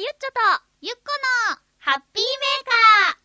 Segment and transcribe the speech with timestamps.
[0.00, 0.40] ゆっちょと、
[0.80, 1.02] ゆっこ
[1.50, 3.19] の、ハッピーメーカー。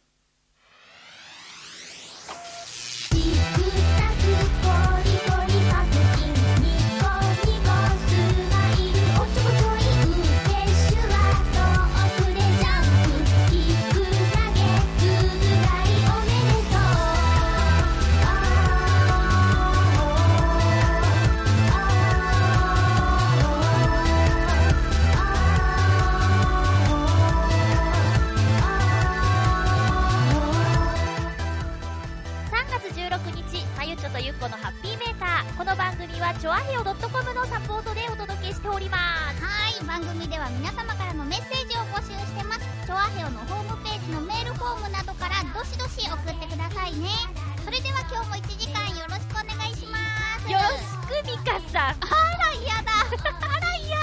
[36.25, 36.97] は、ちょあへよ .com
[37.37, 38.97] のサポートでお届けしておりま
[39.29, 39.45] す。
[39.45, 42.65] はい、番組では皆様からのメッセージを募集してます。
[42.81, 47.13] チョアヘオのホームページのメールフォームなどからどしどし送ってくださいね。
[47.61, 50.01] それでは今日も1時間よろしくお願いしま
[50.41, 50.49] す。
[50.49, 52.01] よろしく、みかさん。
[52.01, 52.09] あ
[52.41, 52.89] ら、嫌だ。
[53.05, 53.93] あら、嫌。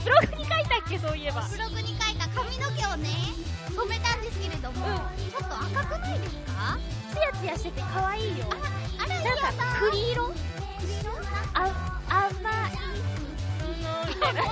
[0.00, 1.44] ブログに書いたっけ、そういえば。
[1.44, 3.12] ブログに書いた髪の毛をね、
[3.68, 4.88] 染めたんですけれども、
[5.28, 6.80] ちょっと赤くないですか？
[7.12, 8.48] ツヤツヤしてて可愛いよ。
[8.96, 9.42] あら、嫌だ。
[9.42, 10.51] なんか、栗色栗色？
[11.54, 11.70] あ、
[12.08, 12.28] 甘
[12.68, 12.78] い。
[14.08, 14.42] みたいな。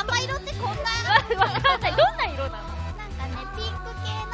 [0.00, 1.92] 甘色ってこんな、わかんない。
[1.92, 4.32] どんな色なのなんかね、ピンク系の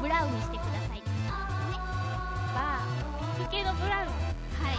[0.00, 0.98] ブラウンにしてください。
[0.98, 1.02] ね。
[2.54, 2.86] は、
[3.36, 4.08] ピンク系のブラウン。
[4.08, 4.78] はい。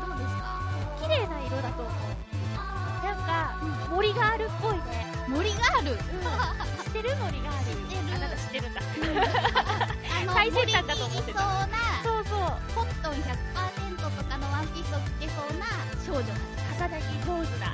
[0.00, 0.60] どうですか
[1.02, 1.94] 綺麗な色だと思う。
[3.04, 3.56] なんか、
[3.90, 5.06] 森があるっぽいね。
[5.28, 5.96] 森がある。
[6.84, 7.66] 知ってる森がある。
[7.66, 8.80] 知ってるあなた知ってるんだ。
[10.34, 11.68] 最先端だと思ってた
[12.02, 12.38] そうそう。
[12.74, 13.75] コットン100%
[14.10, 15.66] とかのワンピースを着てそうな
[16.04, 16.36] 少女たち。
[16.76, 17.72] 重なり上手な。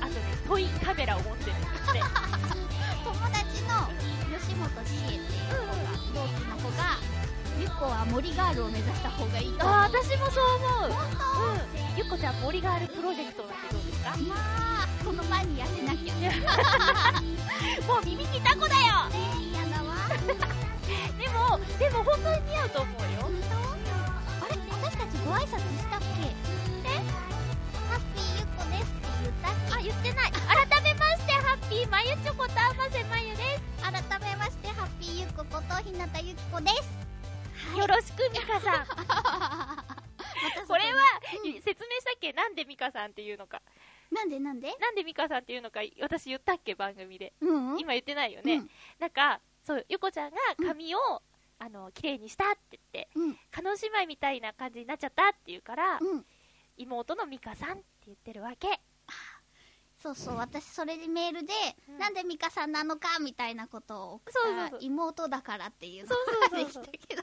[0.00, 2.00] あとね、トイカメラを持ってるんですね。
[3.04, 3.90] 友達の
[4.38, 5.52] 吉本シエっていう
[6.14, 6.98] 子が、同期の子が、
[7.58, 9.78] ゆっこは森ガールを目指した方がいいと思う。
[9.78, 10.92] あー、私もそう思う。
[10.92, 11.60] 本うん。
[11.96, 14.12] ゆっこちゃん森があるプロジェクトなんてどうですか？
[14.16, 16.14] 当まあ、この前に痩せなきゃ。
[17.86, 19.94] もう耳にタコだよねえ、嫌だわ。
[21.18, 23.30] でも、でも本当に似合うと思うよ。
[25.24, 26.04] ご挨拶したっけ？
[26.84, 27.00] え？
[27.88, 29.74] ハッピーゆっこですって言ったっけ？
[29.74, 30.32] あ、言ってない。
[30.32, 33.62] 改めまして、ハッピーまゆちょことあませまゆです。
[33.80, 37.78] 改めまして、ハッピーゆっこことひなたゆきこです。
[37.78, 38.86] よろしく、ミカさん。
[40.68, 41.00] これは、
[41.44, 42.32] うん説明したっけ？
[42.34, 43.62] なんでミカさんっていうのか。
[44.12, 44.76] なんでなんで？
[44.78, 46.74] なんでミカさんっていうのか、私言ったっけ？
[46.74, 47.32] 番組で。
[47.40, 48.56] うん今言ってないよね。
[48.56, 50.36] うんなんか、そう、ゆこちゃんが
[50.66, 50.98] 髪を、
[51.58, 53.38] あの、綺麗にしたって言って、うん。
[53.50, 56.24] 叶姉妹みたいな感じになっちゃったって言うから、うん。
[56.76, 58.80] 妹のミカさんって言ってるわけ。
[60.04, 61.54] そうそう、私それでメールで、
[61.88, 66.10] うんなんでミカさんなのかみたいなことを送ったそうそうそう妹だからっていうの
[66.50, 67.22] ができたけど、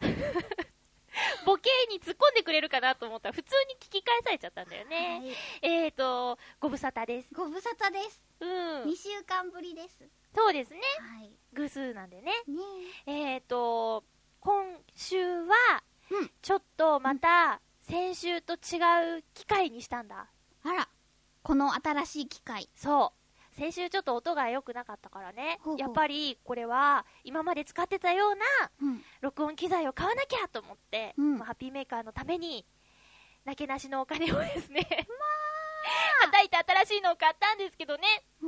[1.46, 5.20] ボケに突っ込んでくれるかなと思ったら、普通に聞き返されちゃったんだよね。
[5.20, 7.28] はいえーと、ご無沙汰です。
[7.34, 8.22] ご無沙汰です。
[8.40, 8.96] うん2。
[8.96, 10.08] 週間ぶりです。
[10.34, 10.80] そうですね。
[11.00, 11.30] はい。
[11.52, 12.32] 偶数なんでね。
[12.46, 12.62] ね
[13.06, 14.04] えーと、
[14.40, 20.28] 今週は、うんちょっとまた、先週と違う機会にしたんだ。
[20.64, 20.68] え。
[20.68, 20.88] あら、
[21.42, 22.68] この新しい機械。
[22.74, 23.23] そう。
[23.56, 25.80] 先週ちょっと音が良くなかったからねほうほう。
[25.80, 28.44] やっぱりこれは今まで使ってたような
[28.82, 29.02] うん。
[29.20, 32.66] 録音機材を買わなきゃと思って、うんまあハッピーメーカーのために、
[33.44, 34.86] なけなしのお金をですね、
[36.22, 38.02] はたいて新しいのを買ったんですけどね。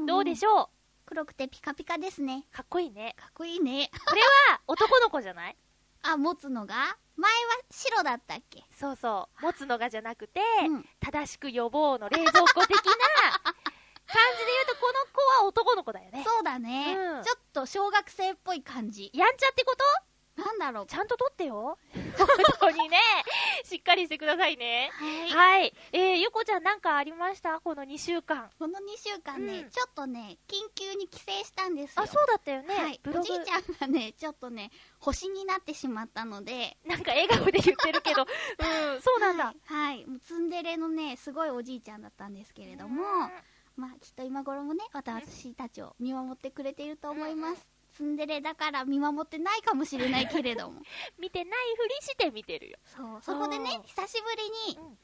[0.06, 0.68] どうでょしょう？
[1.06, 2.44] 黒くてピカピカですね。
[2.50, 3.14] かっこいいね。
[3.18, 3.90] かっこいいね。
[4.08, 5.56] これは男の子じゃない？
[6.02, 6.74] あ、持つのが？
[7.16, 7.38] 前は
[7.70, 8.64] 白だったっけ？
[8.72, 9.42] そうそう。
[9.42, 12.82] 持つのがじゃなくて、うん正しく予防の冷蔵庫的な
[13.42, 13.54] 感
[14.38, 16.22] じで言うと、この子は男の子だよね。
[16.24, 19.10] そうだね、うんちょっと小学生っぽい感じ。
[19.14, 19.74] やんちゃってこ
[20.36, 20.42] と？
[20.44, 20.86] なんだろう。
[20.86, 21.78] ちゃんと撮ってよ。
[22.18, 22.26] 本
[22.60, 22.98] 当にね。
[23.64, 24.90] しっかりしてくださいね。
[24.92, 25.60] はい。
[25.62, 25.74] はい。
[25.92, 27.58] えー、ゆこちゃんなんかありました？
[27.60, 28.50] この2週間。
[28.58, 32.02] この2週間ね、うんちょっとね、緊急に帰省したんですよ。
[32.02, 32.74] あ、そうだったよね。
[32.74, 33.00] はい。
[33.06, 38.26] おじいちゃんがね、ちょっとね、星になってしまったので、なんか笑顔で言ってるけど、
[38.60, 39.44] うん、そうなんだ。
[39.46, 39.54] はい。
[39.64, 40.06] はい。
[40.22, 43.02] ツンデレのね、すごいおじいちゃんだったんですけれども、
[43.76, 47.66] まあ、きっと今頃もね、私たちを見守ってくれていると思います。
[47.96, 50.82] ツンデレだから見守ってないかもしれないけれども。
[51.18, 52.78] 見てないふりして見てるよ。
[52.84, 53.22] そう。
[53.22, 54.98] そこでね久しぶりにうん、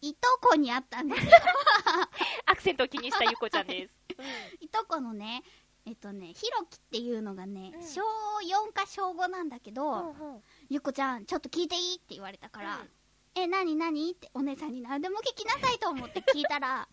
[0.00, 1.30] いとこに会ったんですよ。
[2.46, 3.94] アクセントを気にしたゆこちゃんです。
[4.60, 5.44] いとこのね、
[5.86, 9.94] えっとね、ひろきっていうのがね、うん小4か小5なんだけど、う
[10.24, 12.90] んうんゆっこちゃん、ちょっと聞いていいって言われたから、うん
[13.36, 16.88] え、なになにってお姉さんに何でも聞きなさいと思って聞いたら、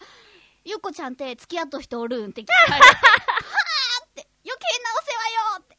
[0.64, 2.30] ゆっこちゃんって付き合っと人おるん？
[2.32, 5.78] って聞かれて、 はぁーって、余計なお世話よって、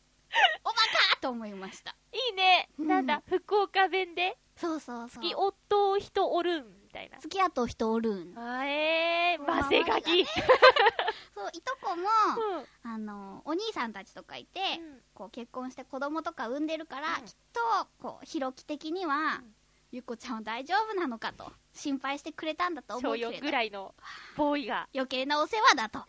[0.64, 1.94] おバカと思いました。
[2.12, 2.68] いいね。
[2.78, 5.22] うんなんだ、福岡弁で、そうそうそう。
[5.22, 7.18] 月夫人おるん、みたいな。
[7.20, 8.38] 付き合っと人おるん？
[8.38, 10.24] あえー、うわマセガキ。
[11.34, 12.66] そう、いとこも、うん。
[12.92, 17.60] あの、お兄さんたちとかいて、うんこう結婚して子供とか産んでるから、うんきっと、
[18.00, 19.54] こう、ひろき的には、うん
[19.92, 23.94] ゆっこちゃんは大丈夫なのかと、心配してくれたんだと思小うけれ4ぐど、らいの
[24.38, 24.88] ボーイが。
[24.94, 25.98] 余計なお世話だと。
[25.98, 26.04] っ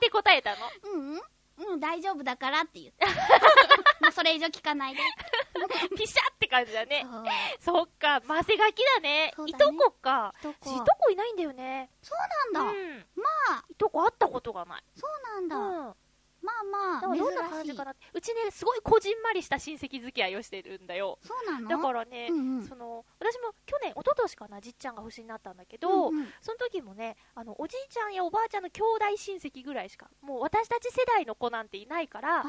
[0.00, 0.66] て答えたの？
[0.92, 1.20] うんうん、
[1.74, 3.06] うん、大丈夫だからって言って。
[4.02, 5.00] もうそれ以上聞かないで。
[5.96, 7.06] ピシャって感じだね。
[7.60, 9.32] そっか、マセガキだね。
[9.36, 10.34] だねいとこか。
[10.40, 10.62] いとこ
[11.10, 11.90] 私いないんだよね。
[12.02, 12.72] そうなんだ。
[12.72, 13.06] うん。
[13.14, 14.84] まあ、いとこ会ったことがない。
[14.96, 15.56] そうなんだ。
[15.56, 15.94] うん。
[16.42, 17.94] まあまあ、どんな感じかな。
[18.12, 21.20] うちね、すごいこじんまりした親戚付き合いをしてるんだよ。
[21.22, 21.68] そうなの？
[21.68, 32.44] だからね、うんうんその、私も去年、一昨年かな、じっちゃんが星になったんだけど、うんうんその時もね、あの、おじいちゃんやおばあちゃんの兄弟親戚ぐらいしか、もう私たち世代の子なんていないから。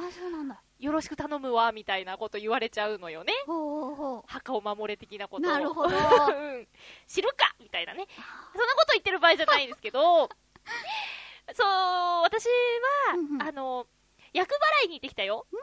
[0.80, 3.34] よろしく頼むわ、みたいなこと言われちゃうのよね。
[3.46, 5.52] ほうほうほ墓を守れ的なことを。
[5.52, 6.68] なるほど うん。
[7.08, 8.08] 知るかみたいなね。
[8.54, 10.30] そんなこと言ってる場合じゃないんですけど、
[11.54, 11.68] そう、
[12.24, 12.46] 私
[13.10, 13.88] は、うんうんあの、
[14.34, 14.50] 役
[14.82, 15.46] 払いに行ってきたよ。
[15.52, 15.60] ま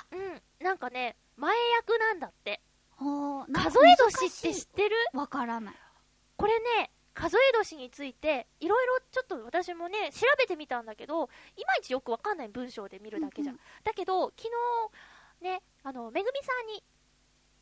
[0.00, 0.42] あうん。
[0.60, 2.60] なんかね、前役なんだって。
[3.52, 4.96] 数え年って知ってる？
[5.12, 5.74] わからない。
[6.36, 13.54] これね、数え年について、いろいろちょっと私もね、調べてみたんだけど、いまいちよくわかんない文章で見るだけじゃん。
[13.54, 14.48] うんだけど、昨
[15.40, 16.82] 日、ね、あの、めぐみさんに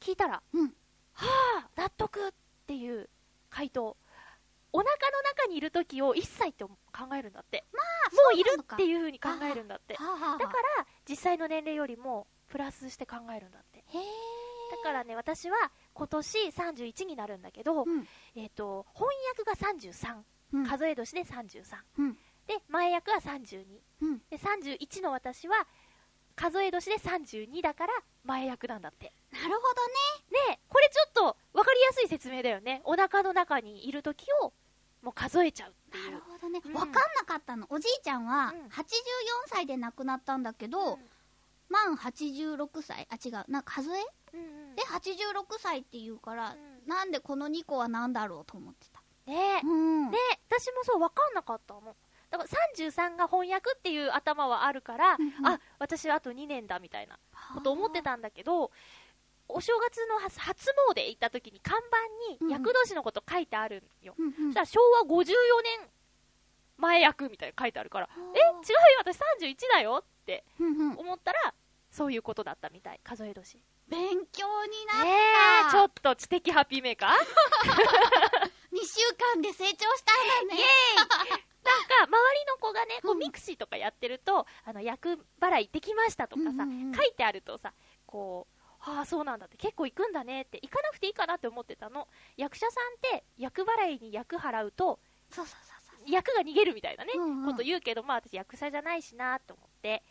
[0.00, 0.68] 聞いたら、うん。
[1.14, 1.26] は
[1.58, 2.32] あ、納得っ
[2.66, 3.08] ていう
[3.50, 3.96] 回答。
[4.72, 6.72] お腹の中にいる時を1歳って考
[7.14, 7.64] えるんだって。
[7.72, 9.96] まあ、もういるっていう風に考えるんだって。
[9.96, 13.78] はあはあはあだから、実際の年齢よりも、プラスして考えるんだって。
[13.80, 14.02] へえ。
[14.72, 15.56] だからね、私は
[15.92, 18.08] 今年31になるんだけど、うん。
[18.34, 20.22] えっ、と、翻訳が33、
[20.54, 20.66] うん。
[20.66, 21.76] 数え年で33。
[21.98, 22.12] うん。
[22.46, 23.64] で、前役は32。
[24.00, 24.18] うん。
[24.30, 25.66] で、31の私は、
[26.34, 27.92] 数え年で32だから、
[28.24, 29.12] 前役なんだって。
[29.30, 29.58] なるほど
[30.48, 32.80] ねこれちょっと、わかりやすい説明だよね。
[32.84, 34.54] お腹の中にいる時を、
[35.02, 36.20] もう数えちゃうなる。
[36.20, 36.62] ほどね。
[36.64, 37.66] うんわかんなかったの。
[37.68, 38.84] おじいちゃんはうん84
[39.48, 41.10] 歳で亡くなったんだけど、うん
[41.72, 43.50] 満86歳あ、違う。
[43.50, 44.04] な、数え
[44.34, 49.02] うんうんで、86歳って言うから、うんなんでこの2個はなんだろうと思ってた。
[49.26, 50.10] ねうん。
[50.10, 50.18] ね
[50.50, 51.94] 私もそう、わかんなかったの。
[52.30, 57.18] だから33が翻訳っていう頭はあるから、うんうんあ、私あと2年だみたいな
[57.54, 58.72] こと思ってたんだけど、
[59.48, 61.78] お正月の初初詣行った時に看
[62.38, 64.14] 板に厄年のこと書いてあるんよ。
[64.18, 65.24] うんたら昭和54
[65.80, 65.90] 年
[66.78, 68.56] 前役みたいな書いてあるから、え、違うよ、
[68.98, 70.44] 私31だよって。
[70.58, 71.54] 思ったら、
[71.92, 73.62] そういうことだったみたい、数え年。
[73.86, 74.00] 勉
[74.32, 75.04] 強になった。
[75.04, 75.10] ね
[75.68, 77.10] え、ちょっと知的ハッピーメーカー？
[78.72, 80.12] 2週間で成長した
[80.44, 80.60] んだね。
[80.60, 80.66] イエー
[80.96, 81.06] イなん
[81.84, 87.72] か、周りの子がね、こううんミクシーとかやってると、あの、厄払いできましたとかさ、うんうんうん書いてあるとさ、
[88.06, 92.08] こう、ああ、そうなんだって、結構行くんだねって、行かなくていいかなって思ってたの。
[92.36, 94.98] 役者さんって、厄払いに厄払うと、
[95.30, 96.10] そうそうそうそう。
[96.10, 100.02] 役が逃げるみたいなね、うんうんこと言うけど、まあ私役者じゃないしなと思って。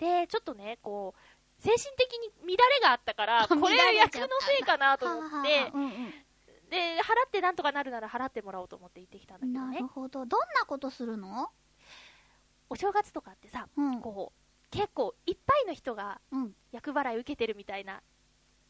[0.00, 6.14] で、ちょっとね、こう、精神的に乱れがあったから、 これ厄のせいかなと思っはあはてあ、 うんうん
[6.70, 9.86] で、払ってなんとかなるなら払ってもらおうと思って行ってきたんだけどねなる。
[9.88, 10.24] ほど。
[10.24, 11.50] どんなことするの？
[12.68, 14.00] お正月とかってさ、うん。
[14.00, 16.56] こう、結構いっぱいの人がうん。
[16.70, 18.00] 厄払い受けてるみたいな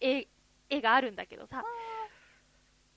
[0.00, 0.26] 絵
[0.70, 1.62] 絵があるんだけどさ、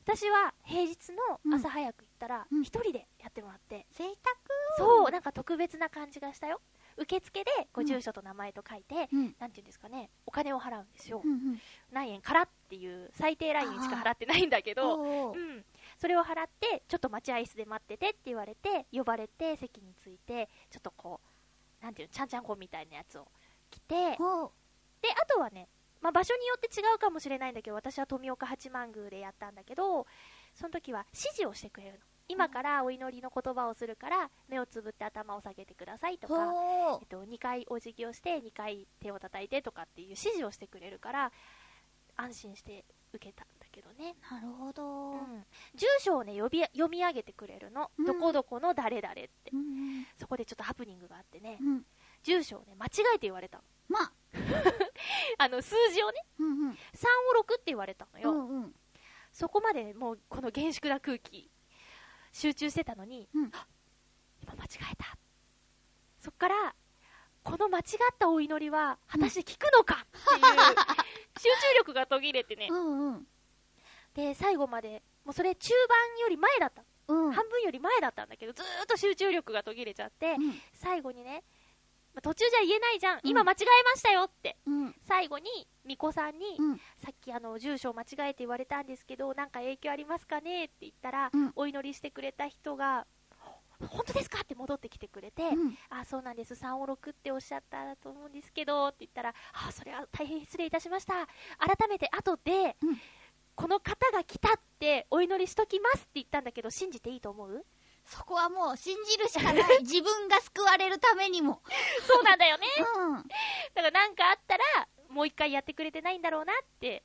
[0.05, 4.35] 私は平日の朝早く行ったらうん、一人でやってもらって、贅沢
[4.77, 6.61] そう、なんか特別な感じがしたよ。
[6.97, 9.35] 受付でごうん住所と名前と書いて、うん。
[9.39, 11.21] なんていうんですかね、お金を払うんですよ。
[11.23, 11.61] うんうん。
[11.91, 15.65] 何円からっていう最低ラインしか払ってないんだけど、うん、
[15.97, 21.19] それを払って、ちょっと待合室で待っててって言われて、呼ばれて、席に着いて、ちょっとこ
[21.81, 23.27] う、なんていうの、ちゃんちゃんこみたいなやつを
[23.69, 24.17] 着て、で、あ
[25.27, 25.67] とはね、
[26.01, 30.05] まあ、場所によって違うかもしれないんだけど、私は富岡八幡宮でやったんだけど、
[30.53, 31.99] その時は指示をしてくれるの。
[32.27, 41.31] 今からお祈りの言葉をするから、目をつぶって頭を下げてくださいとか、ほえっと、2回お辞儀をして、2回手を叩いてとかっていう指示をしてくれるから、
[42.15, 44.15] 安心して受けたんだけどね。
[44.29, 45.11] ーなるほど。
[45.11, 51.57] うん、住所をね呼び読み上げてくれるの、うんどこどこの誰々ってうんそこでちょっとハプニングがあってね。
[52.23, 54.13] 住所をね間違えて言われたのまあ。
[55.37, 56.71] あの数字をねうんうん。
[56.71, 56.77] 3を
[57.43, 58.75] 6って言われたのよ、うんうん。
[59.31, 61.49] そこまでもうこの厳粛な空気
[62.33, 63.45] 集中してたのに、うん。
[63.53, 63.65] あ
[64.41, 65.17] 今間違えた。
[66.19, 66.75] そっから
[67.43, 67.83] この間違っ
[68.17, 70.43] たお祈りは果たして聞くのかっていう
[71.39, 72.67] 集中力が途切れてね。
[72.69, 73.27] うんうん。
[74.13, 76.83] で最後までもうそれ中盤より前だった。
[77.07, 77.31] うん。
[77.31, 80.61] 半分より前だったんだけど、ずーっと集中力が途切れちゃって、うん。
[80.73, 81.43] 最後にね、
[82.13, 84.95] まあ途中じゃ言えないじゃん今間違えましたよって、うん。
[85.07, 85.49] 最後に、
[85.83, 86.77] 巫女さんに、うん。
[86.77, 93.07] さっきあの、住所を間違えて言われたんですけど、なんか影響ありますかねって言ったら、うんお祈りしてくれた人が、
[93.89, 95.77] 本当ですかって戻ってきてくれて、うん。
[95.89, 96.53] あ、そうなんです。
[96.53, 101.13] 3を6っておっしゃったと思うんですけど、って言ったら、あ、それは大変失礼いたしました。
[101.57, 103.01] 改めて後で、うん
[103.55, 107.63] この方が来たってお祈りしときますって言ったんだけど、信じていいと思う？
[108.13, 109.63] そこはもう信じるしかない。
[109.81, 111.63] 自分が救われるためにも。
[112.05, 112.67] そうなんだよね。
[112.97, 113.23] うん。
[113.73, 114.63] だからなんかあったら、
[115.09, 117.03] もう一回やってくれてないんだろうなって、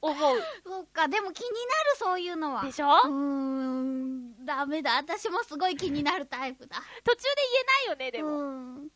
[0.00, 0.42] 思う。
[0.64, 2.62] そうか、でも気になる、そういうのは。
[2.62, 4.96] でしょ、うーん、ダメだ。
[4.98, 6.80] 私もすごい気になるタイプだ。
[7.02, 8.28] 途中で言えないよね、でも。
[8.38, 8.90] うん。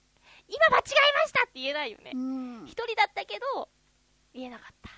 [0.47, 2.17] 今間違えましたって言えないよねう。
[2.17, 2.65] ん。
[2.67, 3.69] 一人だったけど、
[4.33, 4.91] 言えなかった。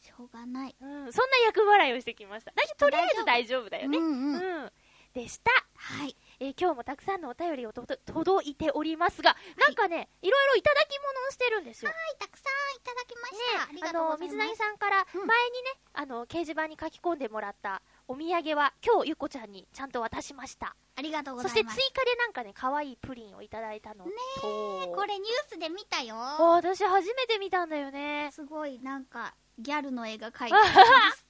[0.00, 0.76] しょうがない。
[0.78, 2.52] うん、そんな役払いをしてきました。
[2.52, 3.98] だけどとりあえず大丈夫だよね。
[3.98, 4.32] ううん。
[4.32, 4.72] んうん。
[5.16, 5.50] でした。
[5.76, 6.14] はい。
[6.40, 11.90] えー今日もたくさんのお便りをとど届いておりますが、なんかね、いろいろいただき物をしてるんですよ。
[11.90, 13.62] はい、たくさんいただきました。
[13.62, 14.18] ありがあの。
[14.18, 20.76] 水なぎさんからうん前にね、あの、掲示板に書き込んでもらったお土産は今日ゆっこちゃんにちゃんと渡しました。
[20.96, 21.78] ありがとうごそしてざいます。
[21.78, 26.16] 追加でなんかね、可愛いプリンをいただいたのと、ねこれニュースで見たよ。
[26.18, 28.28] あ私初めて見たんだよね。
[28.32, 31.24] すごい、なんか、ギャルの絵が描いてあります。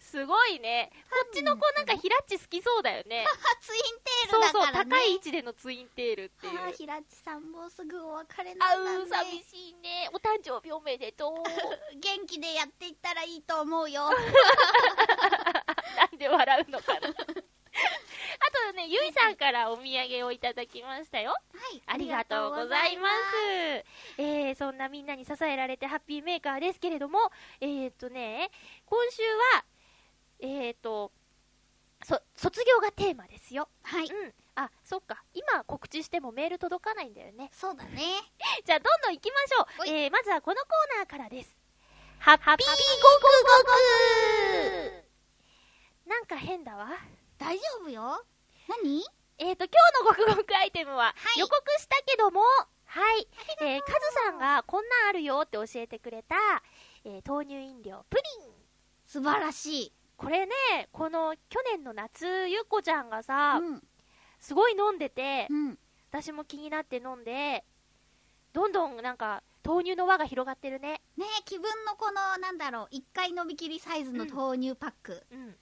[0.00, 0.90] すごいね。
[1.10, 3.24] こっちの子なんかヒラッチ好きそうだよね。
[3.60, 4.90] ツインテーそうそう、ルだからね。
[4.90, 6.58] 高い位置でのツインテールっていう。
[6.60, 10.08] あー、ひらっちさんもうすぐお別れあなんだねうー、寂しいね。
[10.12, 11.34] お誕生日おめでとう。
[11.98, 14.10] 元気でやっていったらいいと思うよ。
[15.96, 17.08] なんで笑うのかな。
[18.40, 21.30] あとね、ゆいさんからお土産をいただきましたよ。
[21.30, 21.36] は
[21.74, 21.82] い。
[21.86, 23.14] ありがとうございます。
[24.18, 27.18] えー、そんなみんなに支えられてハッピーメーカーですけれども、
[27.60, 28.50] えーとね、
[28.86, 29.22] 今週
[29.54, 29.64] は、
[30.40, 31.12] えーと、
[32.04, 33.68] そ、卒業がテーマですよ。
[33.82, 34.06] はい。
[34.06, 34.34] うん。
[34.54, 35.22] あ、そっか。
[35.34, 37.50] 今告知してもメール届かないんだよね。
[37.52, 38.02] そうだね。
[38.64, 39.86] じゃあ、どんどん行きましょう。
[39.86, 41.56] えー、まずはこのコーナーからです。
[42.18, 42.64] ハッピーゴクゴ
[44.94, 46.88] クなんか変だわ。
[47.42, 48.24] 大丈夫よ。
[48.68, 49.02] 何？
[49.38, 49.72] えーと、今
[50.14, 52.40] 日のごくごくアイテムは、はい予告したけども、
[52.84, 53.26] はい、
[53.60, 53.92] えー、カズ
[54.26, 56.36] さんがこんなんあるよって教えてくれた、
[57.04, 58.52] えー豆乳飲料、プリン。
[59.06, 59.92] 素晴らしい。
[60.16, 60.52] これね、
[60.92, 63.82] この去年の夏、ゆっこちゃんがさ、うん。
[64.38, 65.78] すごい飲んでて、うん。
[66.12, 67.64] 私も気になって飲んで、
[68.52, 71.02] どんどんなんか、豆乳の輪が広がってるね。
[71.16, 75.26] ねえ、気分のこの、なんだろう、一回飲み切りサイズの豆乳パック。
[75.32, 75.56] うん。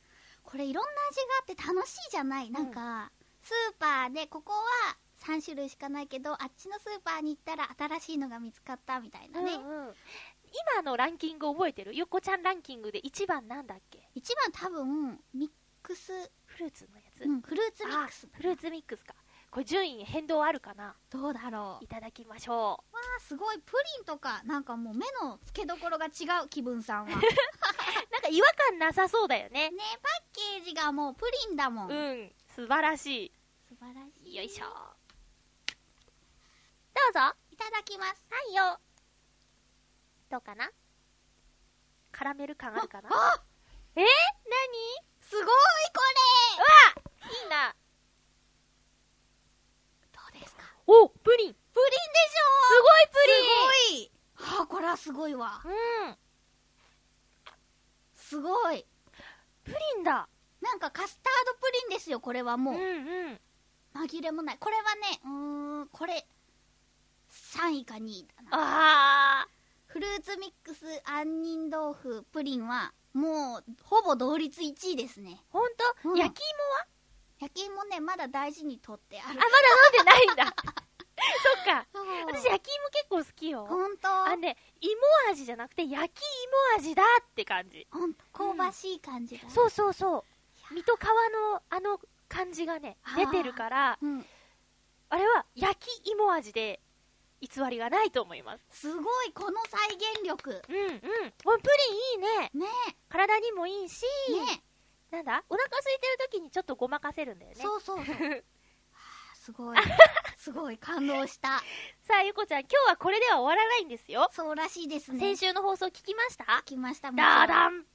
[0.50, 9.52] これいろんな味があって楽しいじゃないなんか、スーパーで、ここは3種類しかないけど、あっちのスーパーに行ったら新しいのが見つかったみたいなね。
[9.54, 9.94] うんうん。
[10.74, 11.94] 今のランキング覚えてる？
[11.94, 14.10] ゆっこちゃんランキングで1番なんだっけ？
[14.16, 15.50] 一番多分、ミッ
[15.82, 16.12] クス、
[16.46, 18.36] フルーツのやつ、うん、フルーツミックスあ。
[18.36, 19.14] フルーツミックスか。
[19.52, 20.96] これ順位変動あるかな？
[21.10, 21.86] どうだろうい。
[21.86, 22.78] ただきましょわ
[23.18, 23.58] あ、すごい。
[23.58, 26.08] プリンとか、なんかもう目の付けどころが違
[26.44, 27.10] う、気分さんは。
[28.20, 29.70] か違和感なさそうだよね。
[30.02, 31.90] パッケージがもうプリンだもん。
[31.90, 32.32] うん。
[32.54, 33.32] 素晴らしい。
[33.68, 34.34] 素晴らしい。
[34.36, 34.66] よいしょ。
[34.66, 34.72] ど
[37.10, 37.20] うぞ。
[37.50, 38.26] いただきます。
[38.30, 38.78] はいよ。
[40.30, 40.70] どうかな？
[42.12, 43.08] カラメル感あるかな？
[43.12, 43.42] あ
[43.96, 44.02] え？
[44.02, 44.04] ー、
[45.20, 45.50] すごいこ
[47.24, 47.68] 何いいな。
[47.68, 47.74] れ
[50.12, 50.62] どうですか？
[50.86, 51.56] おプリンプリンです
[52.82, 53.14] ごいごいす
[54.40, 55.60] ごいはあ、これはすごいわ。
[55.62, 55.76] プリン
[56.08, 56.16] うん。
[58.30, 58.86] すごい。
[59.64, 60.28] プリンだ。
[60.60, 61.60] なんかカスタードプ
[61.90, 62.74] リンですよ、これはもう。
[62.74, 62.84] うんう
[63.32, 63.40] ん。
[64.06, 64.56] 紛れもない。
[64.58, 66.26] これはね、うーん、これ、
[67.30, 68.48] 3位か2位だな。
[69.42, 69.46] あ
[69.86, 75.30] フルーツミックス杏仁豆腐プリンは、もう、ほぼ同率1位ですね。
[75.32, 76.46] ー、ほんと、うん焼き芋
[76.78, 76.86] は？
[77.40, 79.44] 焼き芋ね、まだ大事に取ってああ、るま。
[79.44, 79.48] だ
[79.98, 80.54] 飲んでないんだ。
[81.42, 81.86] そっか。
[82.26, 83.66] 私焼き芋結構好きよ。
[83.66, 84.92] ほんとあのね、芋
[85.30, 86.22] 味じゃなくて焼き
[86.74, 87.86] 芋味だって感じ。
[87.90, 90.18] ほんと、香ばしい感じが、そうそうそ
[90.70, 90.74] う。
[90.74, 94.26] 身と皮のあの感じがね出てるから、うん。
[95.08, 96.80] あれは焼き芋味で
[97.40, 98.64] 偽りがないと思います。
[98.70, 100.62] すごい、この再現力。
[100.68, 101.00] うんうん。
[101.42, 102.50] これプリンいいね。
[102.54, 102.66] ね
[103.08, 104.62] 体にもいいし、え、ね
[105.10, 105.44] なんだ？
[105.48, 107.62] お腹空いてる時にちょっとごまかせるんだよえ、ね。
[107.62, 108.16] そうそうそう。
[109.52, 110.36] はあ すごい。
[110.36, 111.58] すごい、感動した。
[112.00, 114.28] さあ、ゆこちゃん、今日はこれでは終わらないんですよ。
[114.32, 115.18] そうらしいですね。
[115.20, 116.62] 先週の放送聞きました？
[116.64, 117.86] 来ました、ダーダンン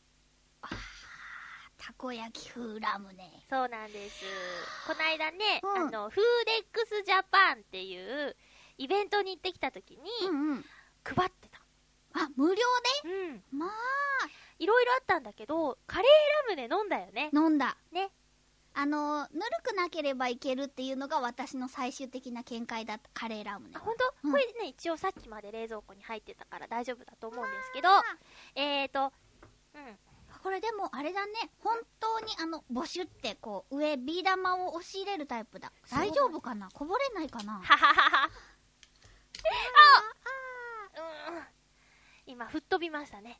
[1.77, 3.43] たこ焼き風ラムネ。
[3.49, 4.25] そうなんです。
[4.87, 8.35] この間ね、うんあの、フーデックスジャパンっていう
[8.77, 10.65] イベントに行ってきた時に、うんうん。
[11.03, 11.59] 配ってた。
[12.13, 12.61] あ、無料
[13.03, 13.37] うん。
[13.39, 13.69] でまあ、
[14.57, 17.29] いろいろあったんだけど、カレーラムネ飲んだよね。
[17.33, 17.77] 飲んだ。
[17.91, 18.09] ね。
[18.77, 23.79] あの、ぬるくなければいけるっていうのが私の最終的な見解だったカレーラムネあ、。
[23.79, 28.03] ほんと、うんこれね、一応さっきまで冷蔵庫に入ってたから大丈夫だと思うんですけどあ、
[28.55, 29.13] えーと、
[29.75, 29.97] うん。
[30.43, 31.33] これでもあれだね。
[31.63, 35.71] 本当にあの、ボシュってこう、上、ビー玉を押し入れるタイプだ。
[35.89, 36.69] 大丈夫かな？
[36.71, 37.53] こぼれないかな？
[37.53, 38.29] はははは。
[41.29, 41.43] うん。
[42.27, 43.39] 今、吹っ飛びましたね。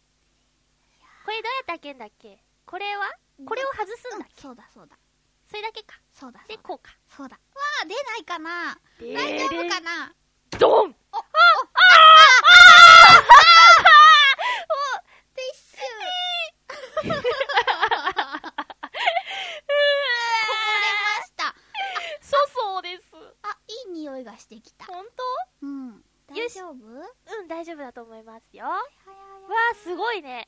[1.25, 2.39] これどうやって開けんだっけ？
[2.65, 3.12] これは？
[3.46, 4.96] これを外すんだっけ、そうだそうだ。
[5.48, 6.00] それだけか。
[6.12, 6.40] そうだ。
[6.48, 6.92] で、こうか。
[7.08, 7.36] そうだ。
[7.36, 7.40] わ
[7.84, 10.14] あ、出ないかなで大丈夫かな
[10.58, 11.22] ドンお、あ、
[15.36, 15.80] ティッシュ。
[16.68, 17.24] こぼれま
[21.25, 21.54] した。
[22.22, 23.04] そうそうです。
[23.44, 24.86] あ、いい匂いがしてきた。
[24.86, 25.12] ほんと
[25.62, 25.90] うん。
[25.90, 27.08] よ大し丈夫は
[27.40, 28.66] うん、大丈夫だと思いますよ。
[28.66, 28.80] わや
[29.74, 30.48] あ、すごいね。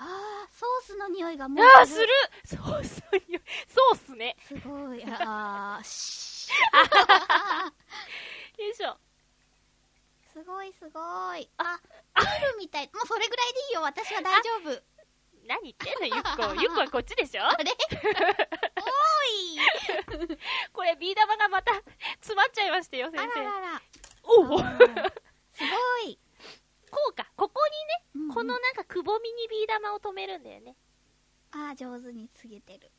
[0.00, 2.06] あー、ソースの匂いがもうあー、する
[2.44, 4.36] そうそう、そうっすね。
[4.46, 5.04] すごい。
[5.04, 6.48] あー、し
[8.58, 8.96] よいしょ。
[10.32, 11.00] すごいすご
[11.36, 11.50] い。
[11.58, 11.80] あ、
[12.16, 12.86] ビールみたい。
[12.94, 13.82] もうそれぐらいでいいよ。
[13.82, 14.82] 私は大丈夫。
[15.46, 16.54] 何言ってんの、ゆっこ。
[16.60, 17.42] ゆっこはこっちでしょ？
[17.44, 17.72] あれ？
[18.78, 18.84] お
[19.24, 19.58] い
[20.72, 21.72] これ、ビー玉がまた
[22.20, 23.42] 詰まっちゃいましたよ、あ先生。
[23.42, 23.82] ららら。
[24.22, 25.12] おうあー
[25.54, 26.18] すごい。
[26.88, 27.30] こうか。
[27.36, 27.60] ここ
[28.14, 30.76] にね、うんうんこのなんかくぼみにビー玉を止めるんだよね。
[31.52, 32.90] あー、上手に告げてる。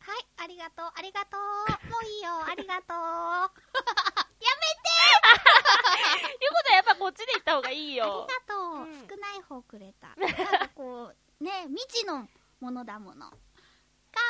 [0.00, 1.40] はい、ありがとう、ありがとう。
[1.90, 2.96] もういいよ、ありがとう。
[2.96, 3.52] やい
[6.46, 8.26] うことはやっぱこっちで行った方がいいめてあよ。
[8.28, 10.14] りがとう、うん少ない方くれた。
[10.16, 12.28] なんかこう、ね、未知の
[12.60, 13.30] ものだもの。
[13.30, 13.38] 乾
[14.12, 14.22] 乾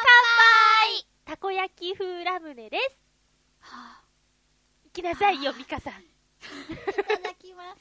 [0.93, 2.97] 杯たこ焼き風ラムネです。
[3.61, 4.03] は
[4.85, 5.95] 行きなさいよ、ミカさん。
[5.95, 6.05] あ、い
[7.05, 7.81] ただきます。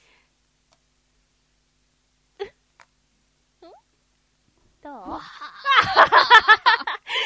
[4.81, 5.21] どうわ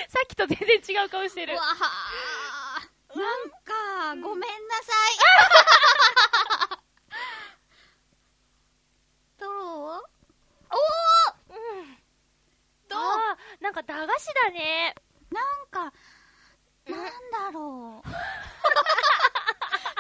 [0.10, 0.68] さっきと全然
[1.04, 1.62] 違う顔してるわ。
[3.16, 3.56] なんか、
[4.22, 5.16] ごめんなさい。
[9.40, 9.52] どう？
[9.52, 10.02] おー
[11.50, 11.98] うん。
[12.90, 13.00] どう？
[13.64, 14.94] なんか駄菓子だね。
[15.32, 15.94] なんか、
[16.88, 17.00] なん
[17.32, 18.08] だろう。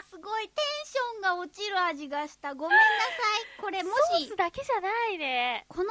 [0.09, 2.53] すごいテンションが落ちる味がした。
[2.53, 2.89] ごめんなさ
[3.57, 3.61] い。
[3.61, 5.65] これもしソース、だけじゃないね。
[5.69, 5.89] この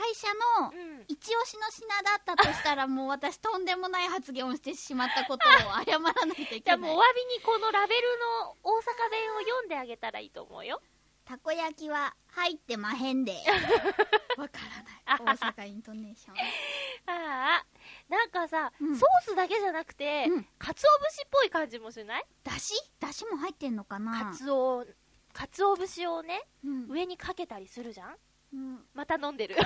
[0.00, 0.26] 会社
[0.60, 1.04] のうん。
[1.08, 5.52] 一押しの品だったとしたら、もう私とんでもない発言をしてしまったことを
[5.84, 6.90] 謝らないといじゃあけない。
[6.90, 8.02] もうお詫びにこのラベル
[8.44, 10.80] の大阪弁を読んであげたらいいと思うよ。
[11.24, 13.34] たこ焼きは入ってまへんで。
[14.36, 14.58] わか
[15.06, 15.36] らない。
[15.38, 16.36] 大阪イントネーション。
[17.06, 17.66] ああ。
[18.08, 20.74] なんかさ、うんソースだけじゃなくて、うん鰹
[21.08, 22.24] 節っぽい感じもしない？
[22.42, 22.74] だし？
[22.98, 24.32] だしも入ってんのかな？
[24.32, 24.86] 鰹、
[25.32, 26.86] 鰹節をね、うん。
[26.90, 28.16] 上にかけたりするじゃん？
[28.52, 28.84] うん。
[28.94, 29.56] また飲んでる。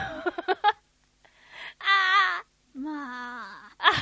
[1.79, 2.45] あ
[2.75, 3.93] まあ、あ。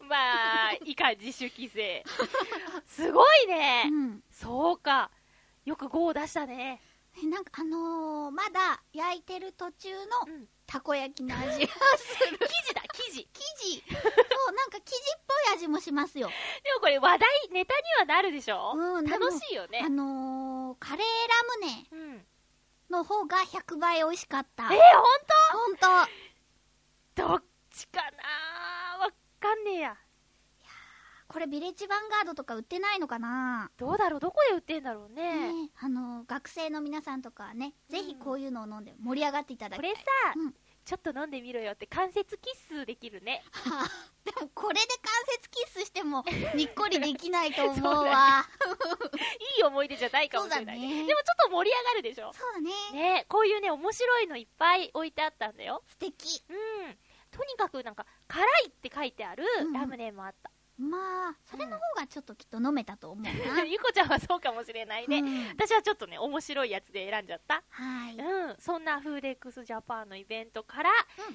[0.00, 2.04] まあ、 いか自主規制。
[2.86, 3.84] すごいね。
[3.90, 4.22] うん。
[4.30, 5.10] そうか。
[5.64, 6.80] よく5を出したね。
[7.22, 10.48] えなんかあのー、まだ焼いてる途中のうん。
[10.66, 12.38] たこ焼きの味がする。
[12.38, 13.28] 生地だ、生地。
[13.30, 13.84] 生地。
[13.90, 16.28] そう、なんか生地っぽい味もしますよ。
[16.28, 18.72] でもこれ話題、ネタにはなるでしょ？
[18.74, 19.88] うん楽しいよねあ。
[19.90, 22.26] のー、カレーラムネうん。
[22.92, 24.64] の方が100倍美味しかった。
[24.64, 24.78] えー、ほん
[25.66, 25.86] ほんと。
[27.14, 29.96] とどっちかなわかんねえや。
[31.26, 33.70] これビレッジヴァンガードとか売ってないのかな？
[33.78, 34.20] どうだろう？
[34.20, 35.52] どこで売ってんだろうね。
[35.64, 39.90] ねあのー、学生の皆さんとかはね、ぜひこういうのを飲んで盛り上がっていただきたい。
[39.90, 40.04] これさ、
[40.36, 43.42] うんちょっと飲んでみろよって関節キスできるね。
[43.52, 48.44] は あでもこれで関節キスしても にっこりできないと思うわ。
[49.58, 50.88] いい思い出じゃないかもしれないね。
[51.02, 52.32] ねでもちょっと盛り上がるでしょ。
[52.32, 52.70] そうだね。
[52.92, 55.82] ねこういうね、面白いのいっぱい置いてあったんだよ。
[55.88, 56.42] 素敵。
[56.48, 56.98] うん。
[57.30, 60.50] とにかくなんか、辛いって書いてあるうんラムネもあった。
[60.82, 63.30] まあ、それの方がちょっときっと飲めたと思うな。
[63.64, 65.20] ゆこちゃんはそうかもしれないね。
[65.20, 67.62] うん私はちょっとね、面白いやつで選んじゃった。
[67.70, 68.16] はい。
[68.16, 68.56] うん。
[68.58, 70.90] そんなフーデックスジャパンのイベントから、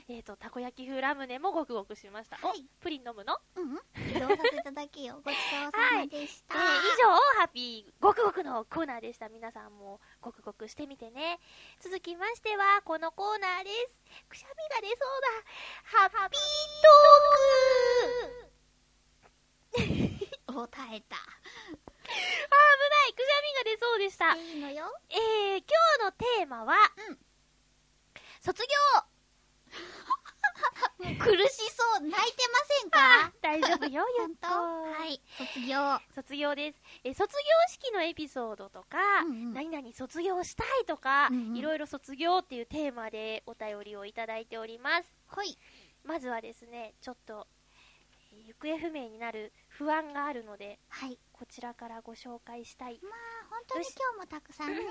[0.10, 2.38] えっ、と、たこ焼き風ラムネもごくごくしました。
[2.38, 3.40] はいお、プリン飲むの？
[3.56, 4.12] うんうん。
[4.12, 5.22] 移動させただけよ。
[5.24, 6.56] ごちそうさまでした。
[6.56, 6.62] えー
[6.94, 9.30] 以上、ハッピーごくごくのコーナーでした。
[9.30, 11.40] 皆さんもごくごくしてみてね。
[11.80, 14.24] 続きましては、このコーナーです。
[14.28, 15.28] くしゃみが出そうだ。
[16.00, 16.40] ハッピー
[16.82, 18.47] トーク
[20.48, 21.16] お、耐えた。
[21.16, 21.24] あー
[22.10, 24.36] 危ないくしゃみが出そうでした。
[24.36, 24.86] いいのよ。
[25.10, 25.66] えー、今
[26.00, 26.76] 日のテーマは、
[27.10, 27.18] うん
[28.42, 28.64] 卒
[31.20, 32.02] 苦しそう。
[32.02, 34.48] 泣いてません業か大丈夫よ、 ゆ本当？
[34.48, 34.56] っと。
[35.00, 35.22] はい。
[35.38, 36.00] 卒業。
[36.16, 36.82] 卒業です。
[37.04, 37.40] えー卒業
[37.74, 45.10] 式のエピソードとか、うんうん何々卒業したいとか、うんうんいろいろ卒業っていうテーマでお便りをいただいております。
[45.28, 45.58] ほい。
[46.04, 47.48] まずはですね、ちょっと、
[48.32, 51.20] えー行方不明になる不安があるので、はい。
[51.32, 53.00] こちらからご紹介したい。
[53.04, 53.14] まあ、
[53.50, 54.82] 本当に今日もたくさんね。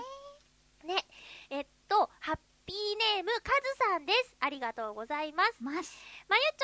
[0.84, 1.04] ね、
[1.50, 2.76] えっと、ハッピー
[3.16, 4.36] ネーム、カズさんです。
[4.38, 5.54] ありがとうございます。
[5.60, 5.90] まゆちょ、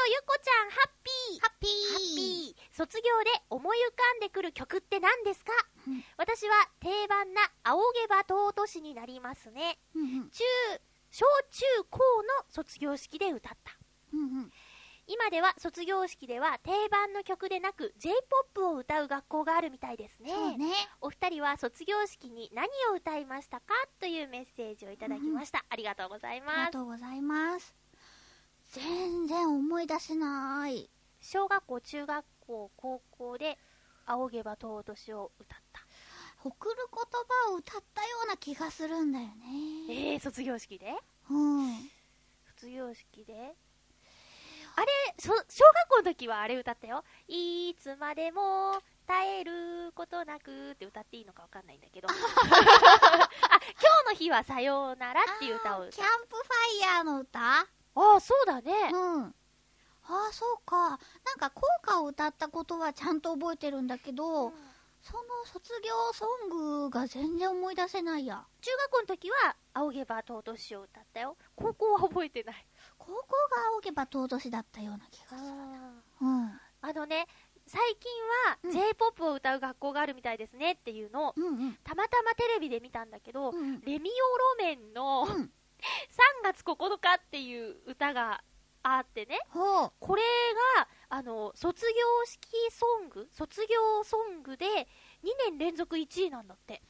[0.06, 1.40] ゆこちゃん、ハッピー。
[1.40, 2.16] ハッピハッー。
[2.16, 2.76] ピー。
[2.76, 5.52] 卒業で思い浮かんでくる曲って何ですか？
[5.88, 9.78] うん私は定番な仰げば尊しになりますね。
[9.94, 10.44] うんうん中、
[11.11, 13.76] 小中高の卒業式で歌った。
[14.12, 14.52] うんうん
[15.07, 20.31] 今では卒業式では定番の曲でなく J-POP を歌う学校があるみたいですね。
[20.33, 20.73] そうね。
[21.01, 25.65] お二人は卒業式に何を歌いましたかというメッセージをいただきました。
[25.69, 26.57] ありがとうございあります。
[26.67, 27.75] がとうございます。
[28.73, 30.88] 全然思い出せない。
[31.21, 33.59] 小学校、中学校、高校で
[34.07, 35.83] 仰げば尊しを歌った。
[36.45, 37.05] 送る言
[37.47, 39.35] 葉を歌ったような気がするんだよね。
[39.88, 40.95] えー、卒業式で？
[41.31, 41.91] うん。
[42.57, 43.55] 卒業式で
[44.76, 44.87] あれ、
[45.18, 47.04] そ小学校の時はあれ歌ったよ。
[47.28, 52.08] いつまでも耐えることなくって歌っていいのかわかんないんだけど。
[52.11, 52.20] あ、今
[54.04, 57.40] 日の日はさようならっていう歌をキャンプファイヤーの歌？
[57.40, 58.90] ああ、そうだね。
[58.92, 59.24] うん。
[59.24, 59.35] あ
[60.04, 60.76] あ、そうか。
[60.90, 60.98] なん
[61.38, 66.48] か校歌を歌ったことはちゃんと覚えてるんだけど、うんその卒業ソン
[66.87, 68.46] グが全然思い出せないや。
[68.61, 71.37] 中学校の時は、仰げば尊しを歌ったよ。
[71.56, 72.66] 高校は覚えてない。
[73.07, 75.51] 高校が仰げば尊しだったような気がする。
[75.51, 76.27] あう
[76.93, 76.95] ん。
[76.95, 77.27] のね、
[77.67, 78.11] 最近
[78.65, 81.79] うんは J-POP を歌う学校があるみたいですねっていうのを、うんうん。
[81.85, 85.51] たまたまテレビで見たんだけど、うんレミオロメンの3うん。
[86.45, 88.43] 月9日っていう歌が
[88.83, 89.38] あってね。
[89.53, 90.23] これ
[90.77, 96.75] が、あの、卒業式ソング卒業ソングで2年連続1位なんだって。
[96.75, 96.81] へ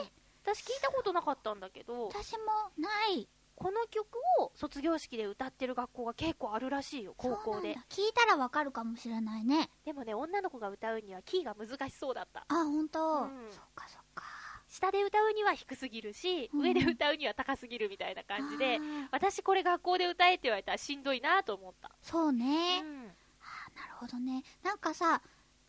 [0.00, 0.10] うん
[0.44, 2.44] 私聞いたことなかったんだけど、私も
[2.78, 3.28] ない。
[3.56, 4.06] この曲
[4.40, 7.76] を卒業式で歌ってる学校が結構あるらしいよ、高校で。
[7.88, 9.70] 聞いたらわかるかもしれないね。
[9.84, 12.44] でもね、女の子が歌うにはキーが難しそうだった。
[12.48, 13.00] あ、ほんと。
[13.00, 14.24] うんそっかそっか。
[14.68, 18.78] 下で歌うには低すぎるし、うん上で歌うには高すぎるみたいな感じで
[19.10, 21.92] 私これ学校で歌えって言われたらしんどいなと思った。
[22.02, 22.80] そうね。
[22.82, 24.42] うんあなるほどね。
[24.62, 25.22] なんかさ、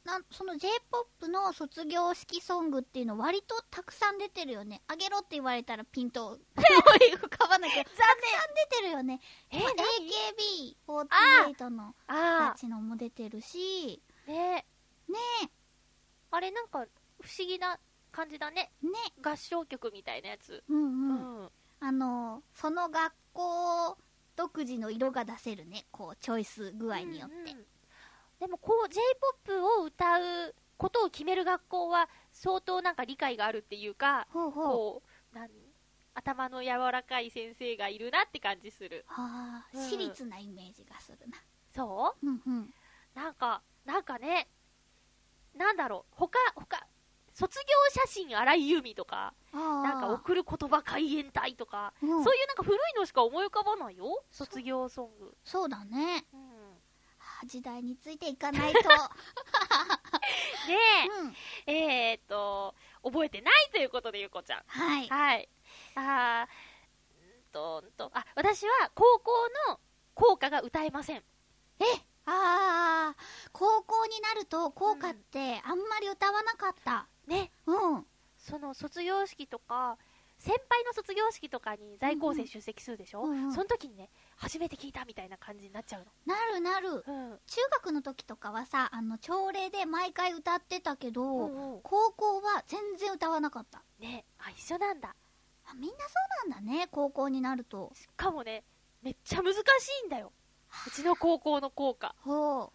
[0.07, 4.81] なんその J-POP の卒業式ソングっていうの割とたくさん出てるよね。
[4.87, 6.39] あげろって言われたらピンと思い
[7.13, 7.83] 浮かばなきゃ。
[7.83, 8.17] たくさん
[8.71, 9.19] 出てるよね。
[9.51, 11.09] え、まあ何
[11.57, 14.65] ？AKB48 のあたちのも出てるし、あ、ね
[15.09, 15.17] ね
[16.31, 16.85] あれなんか
[17.19, 17.77] 不思議な
[18.13, 18.71] 感じだね。
[18.81, 20.63] え、ね合唱曲みたいなやつ。
[20.69, 20.89] うんうう
[21.41, 21.43] ん。
[21.43, 21.51] ん。
[21.81, 23.97] あの、その学校
[24.37, 25.85] 独自の色が出せるね。
[25.91, 27.35] こう、チョイス具合によって。
[27.35, 27.67] うんうん
[28.39, 34.65] でもこう J-POP を歌うことを決める学校は相当なんか理解があるっていうか、ほうほう。
[34.65, 35.49] こう、何
[36.13, 39.05] 頭の柔らかい先生がいるなって感じする。
[39.09, 41.37] ああ、うん私立なイメージがするな。
[41.75, 42.25] そう？
[42.29, 42.61] んうん。
[42.63, 42.67] う
[43.15, 44.47] なんか、なんかね、
[45.55, 46.85] なんだろう、他、他、
[47.33, 49.33] 卒業写真荒井由実とか。
[49.53, 54.23] なんか送る言葉海援隊とか、うんそういうなんか古いのしか思い浮かばないよ。
[54.31, 55.35] 卒業ソング。
[55.43, 56.25] そうだね。
[56.33, 56.56] うん。
[57.47, 58.79] はあ時代についていかないと。
[60.67, 60.77] ね
[61.21, 61.35] うん。
[61.65, 64.63] え、えーっと、覚えてないということで、ゆこちゃん。
[64.67, 65.07] はい。
[65.07, 65.49] はい。
[65.95, 69.31] あー、んと、んと、あ、私は高校
[69.69, 69.79] の
[70.13, 71.17] 校歌が歌えません。
[71.17, 71.23] え
[72.25, 73.15] ああ、
[73.53, 77.07] 高校になると校歌ってあんまり歌わなかった。
[77.25, 77.51] ね。
[77.65, 78.07] うん。
[78.37, 79.97] その卒業式とか、
[80.47, 87.03] 先輩の卒業式とかに在校生出席するでしょ、うんうんその時にね、初めて聞いたみたいな感じになっちゃうなるなる。
[87.05, 87.31] の。
[87.31, 87.39] うん。
[87.47, 93.83] 中学の時とかはさ、あの、朝礼で毎回歌ってたけど、うんうん高校は全然歌わなかった。
[93.99, 95.15] ね、あ、一緒なんだ。
[95.65, 96.13] あみんなそ
[96.47, 97.91] うなんだね、高校になると。
[97.95, 98.63] しかもね、
[99.01, 99.57] めっちゃ難し
[100.03, 100.31] いんだよ。
[100.87, 102.15] うちの高校の校歌。
[102.19, 102.69] ほう。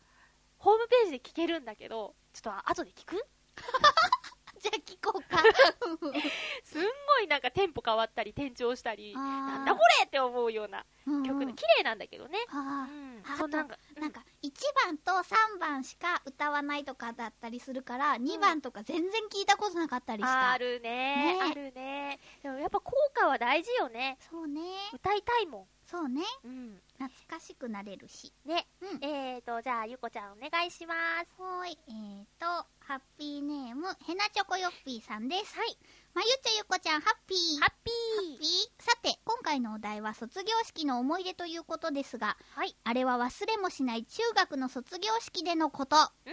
[0.58, 3.16] ホームページで聞けるんだけど、ちょっとあ後で聞く？
[4.62, 5.42] じゃあ聞こうか。
[6.62, 12.38] すんごいなんかテンポ変わったり、転調したり、なんだこれって思うような曲で、綺麗なんだけどね。
[12.46, 13.36] うあんあ。
[13.36, 14.50] そんなんか、あ、なんか、1
[14.86, 20.52] 番と3番しか歌わないとかだったりするから、2番とか全然聞いたことなかったりした。
[20.52, 22.20] あるねねあるね。
[22.44, 24.16] でもやっぱ効果は大事よね。
[24.30, 24.60] そうね。
[24.92, 26.22] 歌いたいもそうね。
[26.44, 26.48] ん。
[26.48, 26.82] うん。
[27.02, 28.32] 懐かしくなれるし。
[28.44, 28.68] ね。
[28.80, 29.04] うん。
[29.04, 31.34] えーと、じゃあ、ゆこちゃんお願いします。
[31.36, 31.78] ほーい。
[31.88, 32.46] えーと、
[32.78, 35.56] ハッピーネーム、ヘナチョコヨッピーさんです。
[35.56, 35.76] はい。
[36.14, 37.60] まゆちょゆこちゃん、ハッピー。
[37.60, 42.76] ハッピーハッピーさて、今回のお題は卒業式の思い出ということですが、はい。
[42.84, 45.96] あれは忘れもしない中学の卒業式でのこと。
[45.96, 46.32] うん。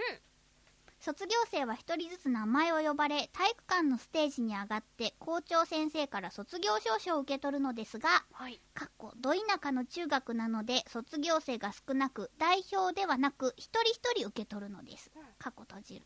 [0.99, 8.59] 卒業生は一人ずつ名前を呼ばれ、体育館のステージに上がって、校長先生から卒業証書を受け取るのですが、はい。
[8.73, 15.23] かっこ、ど田舎の中学なので、卒業生が少なく、代表ではなく、一人一人受け取るのですうん。
[15.37, 16.05] かっこ閉じる。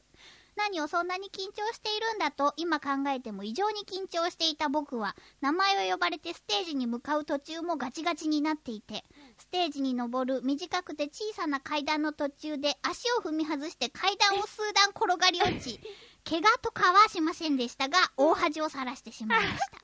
[0.56, 9.03] 何をそんなに緊張しているんだと今考えても異常に緊張していた僕は名前を呼ばれてステージに向かう途中もガチガチになっていて
[9.38, 15.80] ステージに登る短くて小さな階段の途中で足を踏み外して階段を数段転がり落ち
[16.24, 19.78] 怪我とかはしませんでしたが大恥をさらしてしまいました。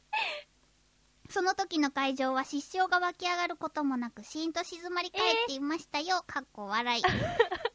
[1.29, 7.03] その時の会場は失笑が湧き上がることもなくシーンと静まり返っていましたよ、かっこ笑い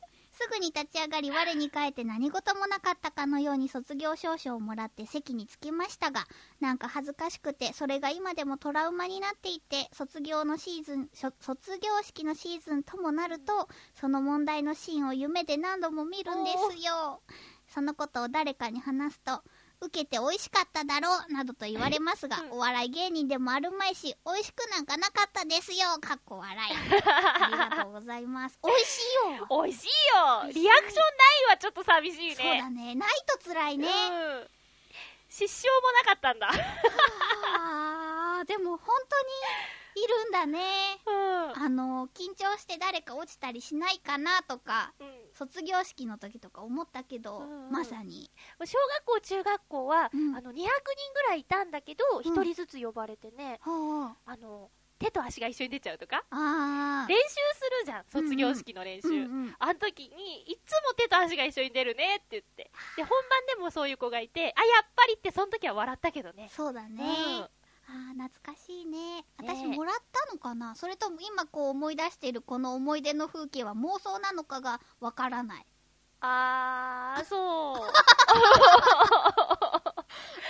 [0.45, 6.27] すぐに立ち上がり我に返って何事もなかったかのように卒業証書をもらって席に着きましたが
[6.61, 17.23] なんか恥ずかしくてそれが今でもトラウマになっていて卒業のシーズン卒業式のシーズンともなるとその問題のシーンを夢で何度も見るんですよ。
[17.67, 19.43] そのことを誰かに話すと
[19.85, 32.35] 受けて美味しかっただろうなどと言われますが、うんお笑い芸人でもあるまいし美味しくなんかなかったですよかっこ笑いありがとうございます 美味しいよ美味しいよリアクションないはちょっと寂しいね。
[32.35, 32.95] そうだね。
[32.95, 33.89] ないと辛いね。
[33.89, 34.49] うん。
[35.29, 36.49] 失笑もなかったんだ。
[37.59, 40.61] あー、でも本当にいるんだね。
[41.07, 41.63] うん。
[41.65, 48.31] あの、緊張して誰か落ちたりしないかなとか、うん卒業式の時とか思ったけど、うんうんまさに。
[48.65, 53.59] 小学校、中学校は、うんあの、200人ぐらいいたんだけど、うん1人ずつ呼ばれてね。
[53.65, 56.25] あの、手と足が一緒に出ちゃうとか。
[57.09, 59.09] 練習するじゃん、卒業式の練習。
[59.09, 59.57] うんうん。
[59.59, 62.71] あの時に、いつも手と足が一緒に出るねって言って。
[62.97, 66.49] で、本番でもそういう子がいて、あ、やっぱりって、その時は笑ったけどね。
[66.53, 67.05] そうだね。
[67.39, 67.49] うん
[67.87, 69.17] あー、懐かしいね。
[69.17, 70.75] ね私もらったのかな？
[70.75, 75.67] それとも今こう思い出しているこの思い出の風景は妄想なのかがわからない。
[76.21, 77.77] あー、そう。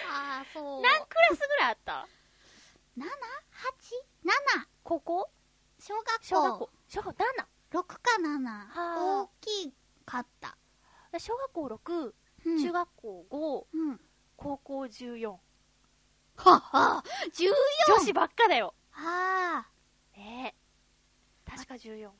[0.08, 0.82] あー、そう。
[0.82, 2.06] 何クラスぐらいあった
[2.96, 3.04] ？7?8?
[4.24, 4.66] 7?
[4.84, 5.30] 高校
[5.80, 6.22] 小学校。
[6.22, 6.70] 小学校。
[6.88, 7.24] 小学校
[7.72, 8.66] 6か7。
[8.68, 9.72] は大き
[10.06, 10.56] かった。
[11.12, 11.18] 7?
[11.18, 12.14] 小学校6、
[12.46, 14.00] うん中学校5、うん。
[14.36, 15.38] 高校14。
[16.36, 17.50] はっは !14!
[17.96, 18.74] 女子ばっかだよ。
[18.90, 20.18] はあ。
[20.18, 20.54] ね
[21.46, 21.50] え。
[21.50, 22.10] 確か14。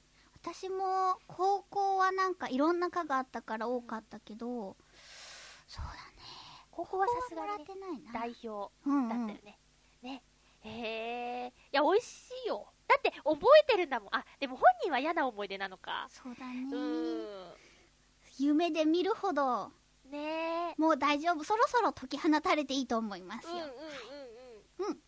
[0.42, 4.76] 私も、高校はなんかいろんな科があったから多かったけど、
[5.66, 5.98] そうだね。
[6.70, 8.12] 高校はさすがにねもらって、ないな。
[8.12, 9.58] 代表うんうんだったよね。
[10.02, 10.22] ね。
[10.60, 11.48] へえ。
[11.48, 12.66] いや、美味しいよ。
[12.86, 14.08] だって覚えてるんだもん。
[14.14, 16.06] あ、でも本人は嫌な思い出なのか。
[16.10, 16.54] そうだうね。
[16.74, 17.54] ーん。
[18.38, 19.72] 夢で見るほど、
[20.14, 20.80] ねえ。
[20.80, 21.44] もう大丈夫。
[21.44, 23.52] そろそろ解き放たれていいと思いますよ。
[23.52, 23.70] うんうんうん
[24.88, 24.92] うん。
[24.92, 25.00] うん。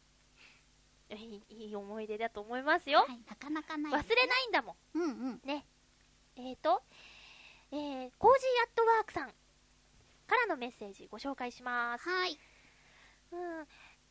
[1.48, 3.00] いい思い出だと思いますよ。
[3.00, 4.98] はい、なかなかない、忘れないんだもん。
[4.98, 5.40] うんうん。
[5.44, 5.64] ね。
[6.36, 6.82] えーと、
[7.70, 12.08] えー、コージーアットワークさんからのメッセージご紹介します。
[12.08, 12.38] はい。
[13.32, 13.66] うん。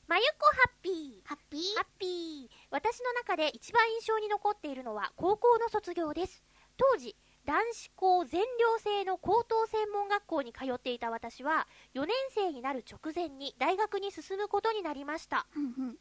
[0.08, 1.28] まゆこハッピー。
[1.28, 1.76] ハッピー？
[1.76, 2.50] ハッピー。
[2.72, 6.44] 私の中で一番印象に残っているのは高校の卒業です。
[6.78, 15.46] 当時、男子校全寮制の高等専門学校に通っていた私は、4年生になる直前に大学に進むことになりました。
[15.56, 15.98] うんうん。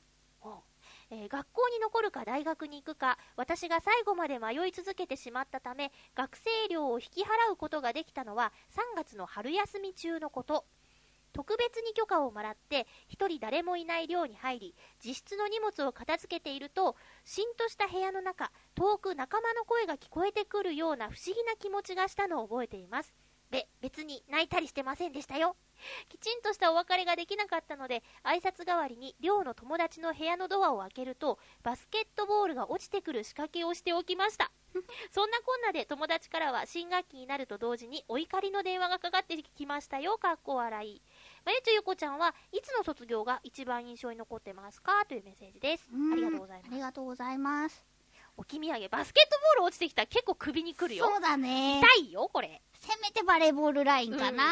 [1.11, 10.65] えー学校に残るか大学に行くか私が最後まで迷い続けてしまったため学生寮を引き払うことができたのは3月の春休み中のこと
[11.35, 23.15] 特別に許可をもらって一人誰もいない寮に入り自室の荷物を片付けているとしんとした部屋の中遠く仲間の声が聞こえてくるような不思議な気持ちがしたのを覚えています。
[23.51, 25.57] べ別に泣いたりしてませんでしたよ。
[26.09, 34.51] きちんとしたお別れができなかったので挨拶代わりに寮の友達の部屋のドアを開けるとバスケットボールが落ちてくる仕掛けをしておきました。
[35.13, 40.19] そんなこんなで友達からは新学期になると同時にお怒りの電話がかかってきましたよ。
[40.19, 41.03] かっこ笑い。
[41.45, 45.05] まゆちゅゆこちゃんはいつの卒業が一番印象に残ってますか？
[45.07, 45.89] というメッセージです。
[45.93, 46.13] うん。
[46.13, 46.69] ありがとうございます。
[46.73, 47.85] ありがとうございます。
[48.37, 51.07] 置き土産バスケットボール落ちてきたら結構首にくるよ。
[51.07, 51.81] そうだね。
[51.81, 52.63] 痛いよこれ。
[52.75, 54.45] せめてバレーボールラインかな。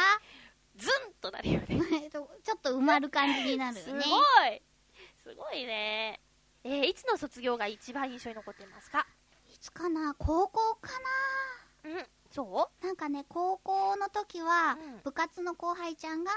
[0.77, 1.67] ズンとなるよね。
[2.05, 3.99] えっとちょっと埋まる感じになるすごい。
[3.99, 4.63] よね。
[5.23, 6.21] すごいね。
[6.65, 9.07] えーいつの卒業が一番印象に残ってますか？
[9.53, 10.15] いつかな？
[10.19, 10.91] 高校か
[11.85, 16.33] うんそななんかね、高校の時はうん、部活の後輩ちゃんが、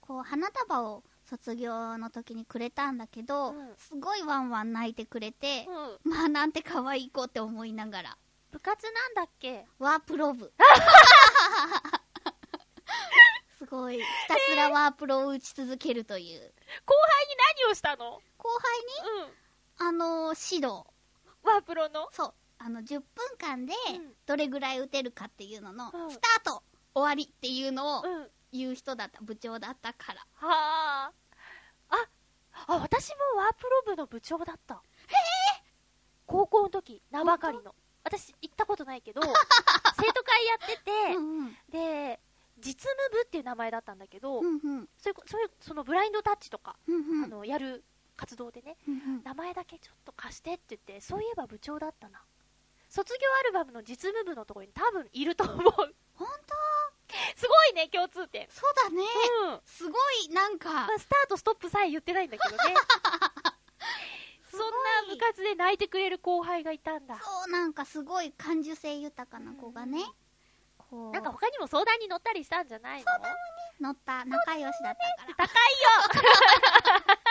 [0.00, 3.74] こう、花束を卒業の時にくれたんだけど、うん。
[3.76, 5.66] すごいワンワン泣いてくれて、
[6.04, 6.12] うん。
[6.12, 8.18] まあなんて可愛い子って思いながら。
[8.50, 9.66] 部活なんだっけ？
[9.78, 10.52] ワープロ部。
[13.58, 16.40] すごい、ひたすらワープロを打ち続けるという。
[16.86, 17.34] 後輩に
[17.66, 18.20] 何をしたの？
[18.36, 18.78] 後輩
[19.20, 19.24] に、
[19.80, 19.88] うん。
[19.88, 20.84] あのー指導。
[21.42, 22.08] ワープロの？
[22.12, 22.34] そう。
[22.64, 23.04] あの、10分
[23.38, 26.62] 間でうん、どれぐらい打てるかっていうのの、うんスタート
[26.94, 30.20] 終わりっていうのをうん言う人だった、部長だったから。
[30.34, 31.12] はあ
[31.90, 32.08] あ
[32.68, 34.78] あ私もワープロ部の部長だったへ
[35.58, 35.64] え
[36.24, 37.74] 高校の時名ばかりの
[38.04, 39.20] 私行ったことないけど
[40.00, 41.56] 生徒会やってて、うんうん。
[41.68, 42.20] で、
[42.58, 44.88] 実務部っていう名前だったんだけど、うんうん。
[44.96, 47.24] そういうこそういう、そのブラインドタッチとか、うんうん。
[47.24, 47.84] あの、やる
[48.16, 52.22] 活動でね、うんうん名前だけちょっと貸してって言って、そういえば部長だったな。
[52.94, 55.62] 卒業アルバムの実務部のところに多分いると思う。
[55.62, 55.94] ほんと
[57.36, 58.46] すごいね、共通点。
[58.50, 59.02] そうだね。
[59.50, 59.60] うん。
[59.66, 62.62] すごい、なんかま、あ、スタート、ストップさえ言ってないんだけどね。
[64.50, 64.66] そんな
[65.12, 67.18] 部活で泣いてくれる後輩がいたんだ。
[67.20, 69.98] そう、なんかすごい感受性豊かな子がね、
[70.78, 73.02] こう、なんか他にも相談に乗ったりしたんじゃない
[73.80, 73.88] の？
[73.88, 75.72] 乗った仲良しだったから、高い
[77.08, 77.14] よ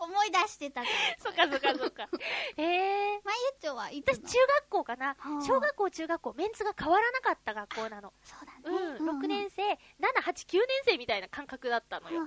[0.00, 0.92] 思い出してたから。
[1.18, 2.08] そっかそっかそっか。
[2.56, 3.20] えー。
[3.24, 8.12] まゆっちょはいつ私、の中学校かなはあ小学校、中学校、メンツが変わらなかった学校なの。
[8.22, 8.98] そうだうね。
[9.00, 9.78] ん、6年生、7、
[10.22, 12.22] 8、9年生みたいな感覚だったのよ。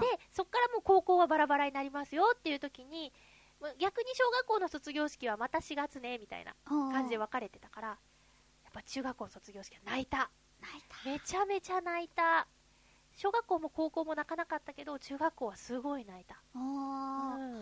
[0.00, 3.12] で、そっからもう高校はバラバラになりますよっていう時に、
[3.78, 7.94] 逆に小学校の卒業式はまた4月ね、みたいな感じで分かれてたから、や
[8.70, 10.30] っぱ中学校の卒業式は泣いた。
[10.60, 10.96] 泣いた。
[11.04, 12.46] めちゃめちゃ泣いた。
[13.16, 16.42] 小学校も高校も泣かなかったけど、中学校はすごい泣いた。
[16.54, 16.64] おうー。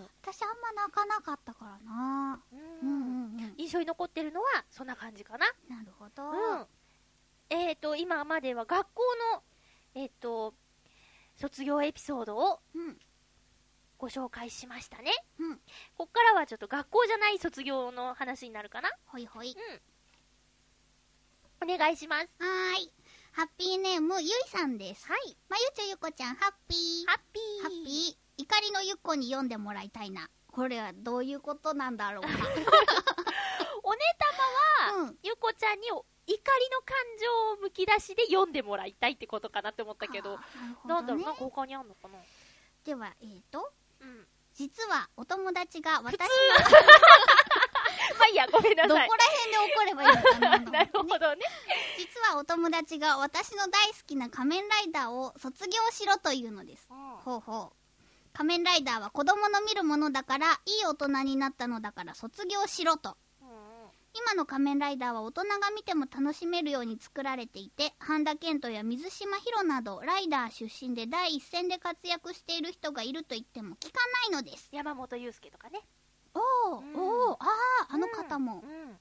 [0.03, 0.09] ん。
[0.23, 2.43] 私あんま泣かなかったからな。
[2.53, 3.55] ううんんうんうん。
[3.59, 5.47] 印象に残ってるのは、そんな感じかな。
[5.69, 6.31] なるほど。
[6.31, 6.67] うん。
[7.51, 9.03] えっ、と、今までは学校
[9.35, 9.43] の、
[9.95, 10.55] えっ、と、
[11.37, 12.99] 卒業エピソードをうん。
[13.99, 15.13] ご紹介しましたね。
[15.39, 15.61] うん。
[15.99, 19.55] こっからはちょっと学校じゃない卒業の話になるかなほいほい。
[21.63, 21.73] うん。
[21.75, 22.29] お願いします。
[22.39, 22.93] はーい。
[23.33, 25.07] ハッピーネーム、ゆいさんです。
[25.07, 25.37] はい。
[25.49, 27.07] まゆちょゆこちゃん、ハッピー。
[27.07, 27.63] ハッピー。
[27.63, 28.43] ハッピー。
[28.43, 30.29] 怒りのゆっこに読んでもらいたいな。
[30.49, 32.29] これはどういうことなんだろうか。
[33.85, 36.37] おねたまは、うんゆこちゃんにお怒り
[36.71, 40.43] の感情をむき出しで読んでもらいたいってことかなって思ったけど、なる
[40.83, 42.19] ほなんだろう、なんか他にあんのかな？
[42.85, 44.27] では、えーと、うん。
[44.55, 46.19] 実はお友達が私
[48.19, 49.09] まあいいや、ごめんなさい。
[49.09, 51.43] こら辺で怒ればいいのかな なるほどね。
[51.99, 56.89] 実はお友達が私の大好きな仮面ライダーを卒業しろというのです。
[57.25, 57.77] ほうほう。
[58.33, 63.17] 仮面ライダーは子供の見るものだから、いい大人になったのだから卒業しろと。
[64.13, 74.01] 今の仮面ライダーは大人が見ても楽しめるように作られていて、半田健人や水島ヒロなど、ライダー出身で第一線で活躍している人がいると言っても聞か
[74.31, 74.69] ないのです。
[74.73, 75.81] 山本祐介とかね。
[76.79, 76.95] うん
[77.31, 78.99] おー、あー、あの方もうん。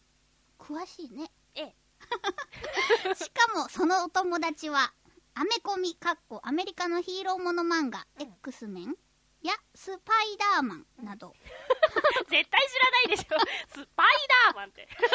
[0.57, 1.31] 詳しいね。
[1.55, 1.75] ええ。
[3.15, 4.93] しかも、そのお友達は、
[5.35, 8.95] アメコミ、かっこアメリカのヒーローもの漫画、うん X メン？
[9.41, 11.33] やスパイダーマンなど。
[12.29, 13.37] 絶対知らないでしょ。
[13.81, 14.07] スパイ
[14.47, 14.87] ダーマンって。
[14.91, 15.05] あ、知っ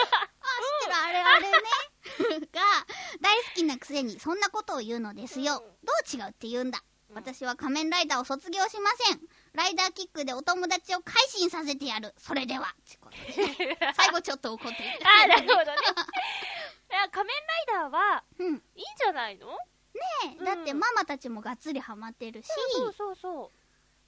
[0.81, 1.59] てる、あれあれね。
[2.53, 2.63] が、
[3.21, 5.57] 大好きなくせに、そんなことを言うのですよ。
[5.57, 6.83] うんどう違うって言うんだ。
[7.11, 9.21] うん私は仮面ライダーを卒業しません。
[9.55, 12.13] ライダーキックでお友達を改心させてやる。
[12.19, 12.75] それでは。
[12.85, 13.09] ち こ
[13.95, 14.77] 最後ちょっと怒って。
[15.05, 15.77] あー、なるほどね。
[16.91, 18.55] いや、仮面ライダーは、うん。
[18.55, 19.57] ねいいんじゃないの？
[20.41, 23.59] え、だってママたちもがっつりハマってるし、そうそうそう。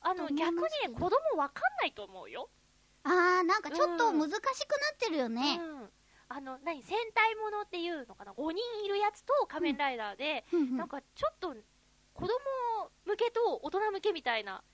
[0.01, 2.51] あの、逆にね、子供わかんないと思うよ。
[3.05, 4.47] あー、なんかちょっと難しくな
[4.95, 5.59] ってるよね。
[5.61, 5.93] うん。
[6.29, 11.55] あの、何戦隊ものっていうのかな ?5 人いるやつと仮面ライダーで、うんうんなんかちょっと、
[12.15, 14.65] 子供向けと大人向けみたいな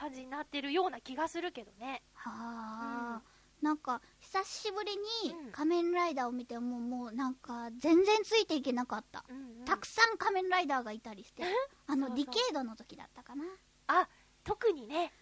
[0.00, 2.00] 感じになってるような気がするけどね。
[2.14, 3.22] はあ、
[3.60, 4.92] なんか久しぶり
[5.26, 5.52] にうん。
[5.52, 9.64] 仮面ライダーを見てももうなんか全然ついていけなかった、うんうん。
[9.66, 11.42] たくさん仮面ライダーがいたりして。
[11.86, 13.44] あのディケードの時だったかな。
[13.88, 14.08] あ、
[14.42, 15.12] 特にね。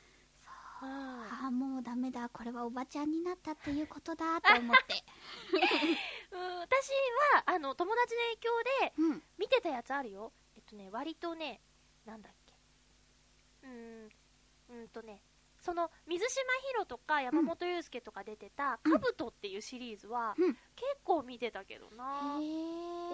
[0.81, 0.87] う。
[0.87, 0.89] ん。
[0.89, 2.29] ああもうダメだ。
[2.29, 5.03] これはおばちゃんになったっていうことだと思って。
[6.31, 6.91] うん、私
[7.35, 9.23] は、あの、友達の影響でうん。
[9.39, 10.33] 見てたやつあるよ。
[10.57, 11.61] えっとね、割とね、
[12.05, 12.55] なんだっけ。
[13.63, 14.11] うーん、
[14.71, 15.23] うんとね、
[15.61, 18.93] その、水島ヒロとか山本祐介とか出てた、うん。
[18.93, 20.55] カブトっていうシリーズは、うん。
[20.55, 20.61] 結
[21.03, 22.37] 構見てたけどな。
[22.41, 22.47] へえ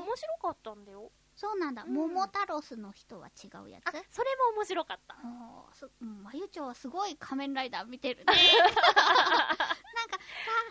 [0.01, 1.11] 面白かったんだよ。
[1.37, 1.95] そうなんだ、うん。
[1.95, 3.89] 桃太郎スの人は違うやつ？
[3.89, 5.17] あ、それも面白かった。
[6.01, 8.33] うんまゆちょはすごい仮面ライダー見てるね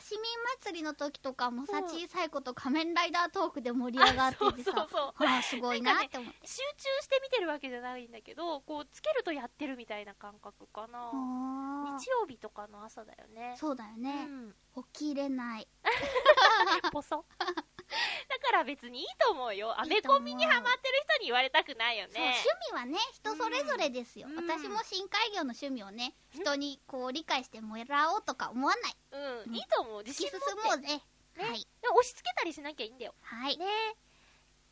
[0.03, 0.21] 市民
[0.61, 4.87] 祭りの時とかもさ、うん小さい子と仮面ライダートークで盛り上がっててさ
[5.17, 11.11] あ すごいなって思って、集中して見てるわけじゃないんだけど、こう、つけるとやってるみたいな感覚かな。
[11.97, 13.55] 日曜日とかの朝だよね。
[13.57, 14.25] そうだよね、
[14.75, 14.83] うん。
[14.93, 15.67] 起きれない
[16.91, 17.25] ポソ？
[18.53, 19.79] ら別にいいと思うよ。
[19.79, 22.13] アメコミにハマってる人に言われたくないよね。
[22.15, 30.03] 趣味はね人それぞれですよ、うん私も深海魚の趣味をね人にこう理解してもらおうとか思わないうん、うんいいと思う。
[30.03, 30.39] 自突き進。
[30.63, 31.01] もうぜね
[31.37, 33.13] はいでも押し付けたりしなきゃいいんだよ。
[33.21, 34.03] はい、ねえ。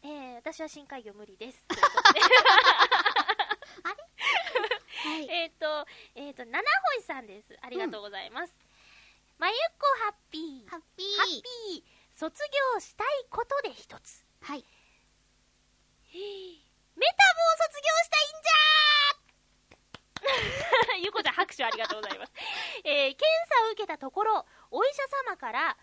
[0.04, 1.64] えー、私は深海魚無理です。
[5.02, 6.64] はい、 えっと、えっと、七
[6.96, 7.58] 星さんです。
[7.62, 8.54] ありがとうございます。
[9.38, 10.70] まゆっこハッピー。
[10.70, 12.01] ハッピハッピーー。
[12.22, 12.30] 卒
[12.76, 14.24] 業したいことで一つ。
[14.42, 14.64] はい
[16.14, 16.62] み
[16.96, 18.30] メタボを卒業したい
[20.94, 22.34] んじ ゆこちゃん拍手ありがとうございます。
[22.86, 25.76] えー検査を受けたところ、お医者様から、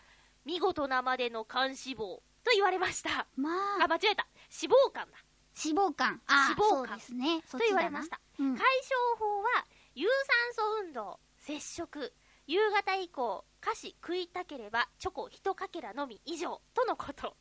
[0.45, 2.23] 見事なまでの肝脂肪と
[2.53, 3.11] 言われました。
[3.23, 4.29] ゃまあ、あ、間違えた。
[4.63, 5.19] 脂肪肝だ。
[5.65, 6.21] 脂肪肝。
[6.29, 7.43] あ脂肪肝そうですね。
[7.49, 8.21] そと言われました。
[8.39, 12.15] うん解消法は、有酸素運動、接触、
[12.49, 17.37] 夕方以降、菓子食いたければ、チョコ一かけらのみ以上、とのこと。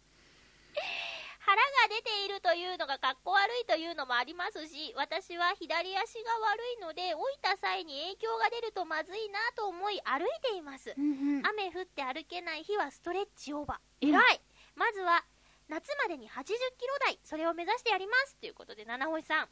[1.40, 10.94] 腹が出ているというのがかっこ悪いというのもありますし、私は左足が悪いので、置いた際に影響が出るとまずいなと思い歩いています。
[10.98, 11.48] うんうん。
[11.48, 14.08] 雨降って歩けない日はストレッチオーバー。
[14.08, 14.42] うん偉い、
[14.76, 15.24] まずは、
[15.70, 16.54] 夏までに80キ
[16.86, 18.36] ロ台、それを目指してやります。
[18.36, 19.50] ということで、七星さん。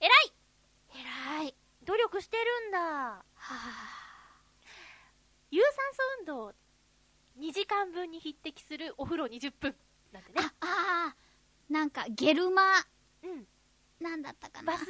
[0.00, 0.34] 偉い
[0.92, 1.56] 偉い。
[1.82, 2.78] 努力してるんだ。
[2.78, 4.05] は
[5.56, 6.52] 有酸素運動
[7.38, 9.74] 2時間分に匹敵するお風呂20分。
[10.12, 10.40] なんてね。
[10.42, 12.62] あ、あーなんか、ゲルマ、
[13.22, 13.46] うん。
[13.98, 14.78] なんだったかなバ。
[14.78, 14.84] ス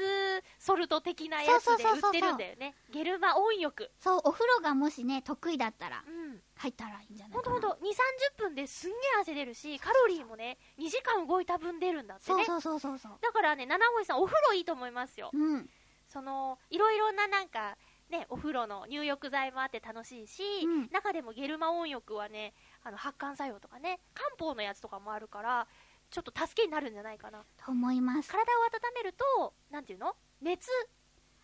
[0.59, 2.75] ソルト的なやつで売ってるんだよね。
[2.91, 3.93] ゲルマ温浴。
[4.01, 6.43] そう、お風呂がもしね、得意だったらう、ん。
[6.57, 7.51] 入ったらいいんじゃないかな。
[7.51, 7.95] ほんとほんと、2、30
[8.37, 12.45] 分ですんげえ汗出るし、カロリーもね、2時間動いた分出るんだってね。
[12.45, 13.13] そうそうそうそうそう。
[13.23, 15.31] だからね、七星さん、お風呂いいと思いますよ。
[15.33, 15.71] うん。
[16.09, 17.77] その、いろいろななんか、
[18.11, 22.55] ね、お風呂の入浴剤もあって楽しいし、うん中でもゲルマ温浴はね、
[22.85, 25.67] あの発汗作用とかね、漢方のやつとかもあるから、
[26.11, 27.45] ちょっと助けになるんじゃないかな。
[27.65, 28.31] と思います。
[28.31, 30.15] 体を温めると、なんていうの？
[30.41, 30.69] 熱、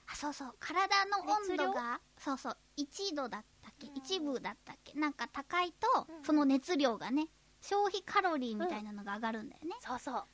[0.07, 0.55] あ、そうそう。
[0.61, 2.57] 体の温度が、そうそう。
[2.79, 3.89] 1度だったっけ？
[3.89, 4.99] うん ?1 分だったっけ？
[4.99, 7.27] なんか高いとうん、その熱量がね、
[7.61, 9.75] 消費カロリーみたいなのが上がるんだよね。
[9.81, 10.25] そうそう。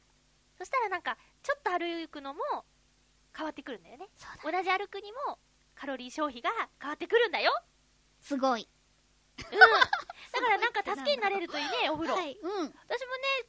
[0.58, 2.40] そしたらなんか、ちょっと歩くのも
[3.34, 4.08] 変わってくるんだよね。
[4.16, 4.58] そうだ。
[4.58, 5.38] 同じ歩くにも、
[5.78, 6.50] カロリー消費が
[6.80, 7.52] 変わってくるんだよ。
[8.20, 8.68] すごい。
[9.38, 9.58] うん。
[9.58, 12.14] だからなんか助けになれるといいね、お風呂。
[12.14, 12.36] はい。
[12.42, 12.50] うん。
[12.50, 12.74] 私もね、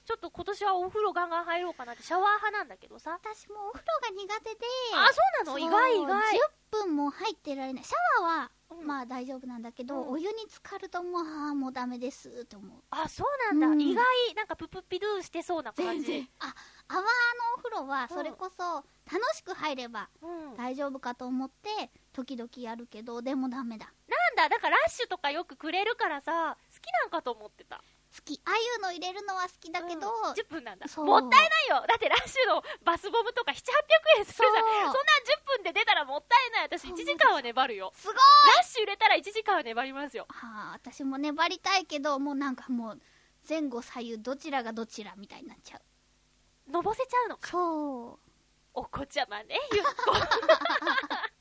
[0.06, 3.12] ちょっと今年はお風呂ガンガン入ろうかなって、シャワー派なんだけどさ。
[3.12, 4.66] 私もお風呂が苦手で、
[4.96, 5.60] あ、そうなの？
[5.60, 6.38] 意外意外。
[6.38, 6.40] 10
[6.72, 7.84] 分も入ってられない。
[7.84, 12.80] シャワーは、うんまあ大丈夫なんだけど、うんお湯に浸かるともう、ああ、もうダメですって思う。
[12.92, 13.68] あ、そうなんだ。
[13.68, 16.30] うん意外、なんかププピドゥしてそうな感じ。
[16.40, 16.54] あ、
[16.88, 17.08] 泡の
[17.56, 18.64] お風呂は、それこそ、
[19.12, 20.08] 楽しく入れば
[20.56, 23.92] 大丈夫かと思って、時々やるけど、でもダメだ。
[24.40, 27.84] だ、だからラッシュとかよくくれるからさ、好きなんかと思ってた。
[28.16, 28.40] 好き。
[28.46, 30.88] ああいうの入れるのは好きだけど、うん10分なんだ。
[31.04, 31.86] もったいないよ。
[31.88, 34.94] だってラッシュのバスボムとか7、800円するじゃん。
[34.94, 36.64] そんなん10分で出たらもったいない。
[36.64, 37.92] 私そう1時間は粘るよ。
[37.96, 38.22] すごいラ
[38.64, 40.26] ッシュ入れたら1時間は粘りますよ。
[40.30, 43.02] はあ、私も粘りたいけど、もうなんかもう、
[43.48, 45.78] 前後左右どちらがどちらみたいになっちゃ
[46.68, 46.72] う。
[46.72, 47.50] のぼせちゃうのか。
[47.50, 48.30] そう。
[48.74, 50.14] お子ちゃまね、ゆっこ。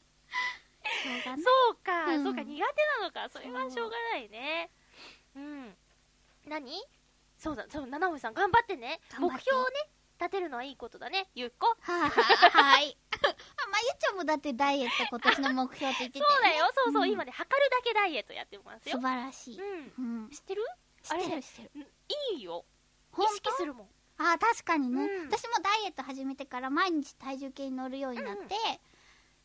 [1.37, 2.17] しょうがない。
[2.17, 3.29] そうか、うんそうか、苦手なのか。
[3.29, 4.71] それはしょうがないね。
[5.37, 5.77] うん。
[6.47, 6.83] 何？
[7.37, 9.01] そうだ、そう、七星さん頑張ってね。
[9.19, 9.75] 目標をね、
[10.19, 11.67] 立てるのはいいことだね、ゆっこ。
[11.69, 12.97] はあ、はあ、はい。
[13.23, 19.01] あ、まゆちょもだってダイエット今年の目標って言ってたそうだよ、そうそう、うん今ね、測るだけダイエットやってますよ素。
[19.03, 19.61] 晴らしい。
[19.61, 20.23] うん。
[20.23, 20.31] うん。
[20.31, 20.63] 知ってる？
[21.03, 21.71] 知ってる知ってる。
[21.77, 22.65] うんいいよ。
[23.19, 23.89] 意識するもん。
[24.17, 28.57] あー確かにね、うん私もダイエット始めてから毎日体重計に乗るようになって、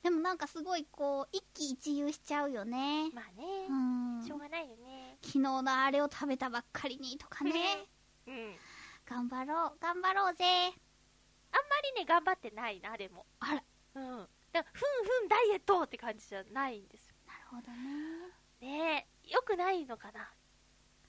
[0.04, 3.10] でもなんかすごいこう、一喜一憂しちゃうよね。
[3.14, 4.22] まあねう、ん。
[4.22, 5.18] 昨しょうがないよね。
[5.22, 7.88] 日のあれを食べたばっかりにとかね。
[8.28, 8.56] うん。
[9.06, 10.43] 頑張ろう、頑張ろうぜ。
[10.45, 10.76] あんま
[11.95, 13.26] りね、頑張ってないな、でも。
[13.39, 13.64] あら、
[13.95, 14.28] うん。
[14.51, 17.16] だからふんふんダイエットって感じじゃないんですよ。
[17.26, 18.30] なるほどね。
[18.60, 20.30] ねえ、よくないのかな。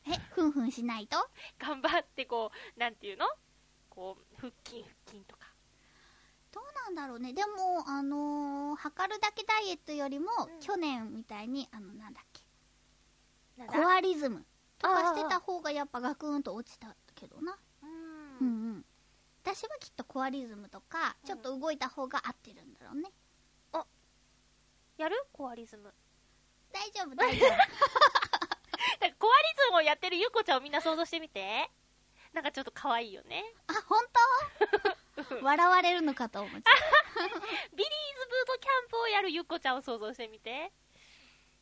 [0.06, 1.16] え、ふんふんしないと？
[1.58, 3.26] 頑張ってこう、なんていうの？
[3.90, 5.43] こう、腹筋腹筋とか。
[6.54, 7.32] どうなんだろうね。
[7.32, 12.42] でも、あのー測るだけダイエットよりも、うん去年みたいに、あの、なんだっけ、
[13.56, 14.44] なんだコアリズム
[14.78, 17.58] とかしてた方がやっぱガクンと落ちたけどな。
[17.82, 17.86] う
[18.40, 18.74] うんん。
[18.76, 18.84] うん。
[19.42, 23.10] 私はきっとコアリズムとか、うんちょっと動いた方が合ってるんだろうね。
[24.96, 25.16] やる？
[25.32, 25.92] コアリズム。
[26.72, 27.50] 大丈夫、 大丈夫。
[27.50, 27.56] コ
[29.02, 29.12] アリ
[29.58, 31.68] ズムをやってるゆこちゃんをみんな想像してみて。
[32.32, 33.44] なんかちょっと可愛いよね。
[33.66, 34.00] あ、本
[34.82, 34.96] 当？
[35.42, 36.60] 笑われるのかと思っちゃ
[37.74, 40.72] ビリーズブートキャンプをやるゆこちゃんを想像してみて。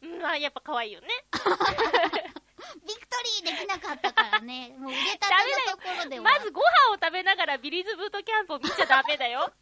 [0.03, 1.09] うん、あ、やっぱ可愛いよね。
[1.33, 1.39] う。
[2.87, 4.75] ビクトリーできなかったからね。
[4.79, 5.27] もう腕立て
[5.71, 6.25] のところでは。
[6.25, 9.53] まずご飯を食べながらビリーズブートキャンプを見ちゃダメだよ。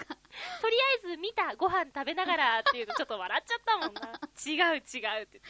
[0.61, 4.01] とりあえず見たご飯食べながらっていうのちょっと笑っちゃったもんな。
[4.47, 5.41] 違う違うって。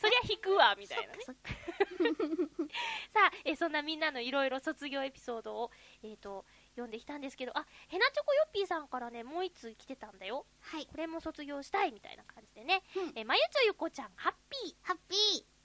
[0.00, 1.18] そりゃ引くわ、みたいなね。
[3.12, 5.70] さあ、えそんなみんなのいろいろ卒業エピソードを、
[6.02, 10.46] えっ、と、読んできたんですけど、あ、ヘナチョコヨッピーさんからね、もう一通来てたんだよ。
[10.60, 10.86] はい。
[10.86, 12.82] これも卒業したいみたいな感じでね。
[12.96, 14.76] うんえまゆちょゆこちゃん、ハッピー。
[14.82, 15.59] ハッピー。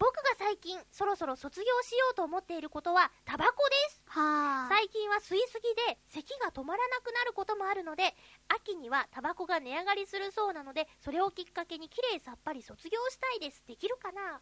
[0.00, 4.02] 僕が最近そろそろ卒業しようと思っていることはタバコです。
[4.06, 4.68] はあ。
[4.70, 8.14] 最近は吸いすぎで咳が止まらなくなることもあるので
[8.48, 13.62] 秋にはタバコが値上がりするそうなのでそれをきっかけにきれいさっぱり卒業したいです。
[13.66, 14.40] できるかな？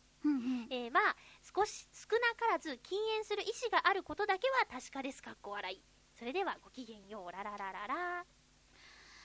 [0.70, 5.20] えーまあ少し少なからず禁煙する意思があることだけは確かです。
[5.20, 5.82] かっこ笑い。
[6.16, 7.32] それではごきげんよう。
[7.32, 8.24] ラララララ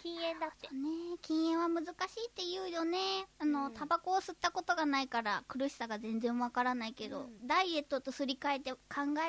[0.04, 0.68] 禁煙だって。
[0.68, 1.18] ね。
[1.22, 1.94] 禁煙は難しい
[2.28, 3.26] って言うよね。
[3.40, 3.74] あの、うん。
[3.74, 7.48] タバコを吸ったことがないから苦しさが全然わからないけど、うん。
[7.48, 8.78] ダイエットとすり替えて考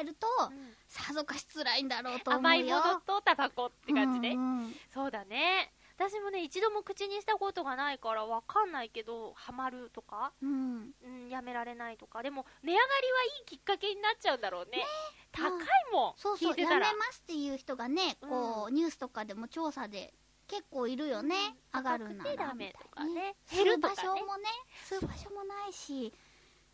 [0.00, 0.74] えると、うん。
[0.88, 2.48] さぞかし辛いんだろうと思うよ。
[2.48, 5.72] 甘いものとタバコって感じで、うんうんそうだね。
[5.96, 10.90] 私もね一度も口にしたことがないからわかんないけどハマるとかうん。
[11.04, 14.84] うん、やめられないとか、でも、値上がりはいいきっかけになっちゃうんだろうね。
[15.30, 15.50] 高い
[15.92, 16.86] もん、そうそう、聞いてたら。
[16.88, 20.12] やめますっていう人がね、こう、ニュースとかでも調査で
[20.54, 21.34] 結構いるよね。
[21.72, 22.36] うん上がるなら。
[22.36, 23.34] ダメとかね。
[23.48, 23.94] 吸減るう場。
[23.94, 24.44] 所もね、
[24.88, 26.12] 吸う場所もないし、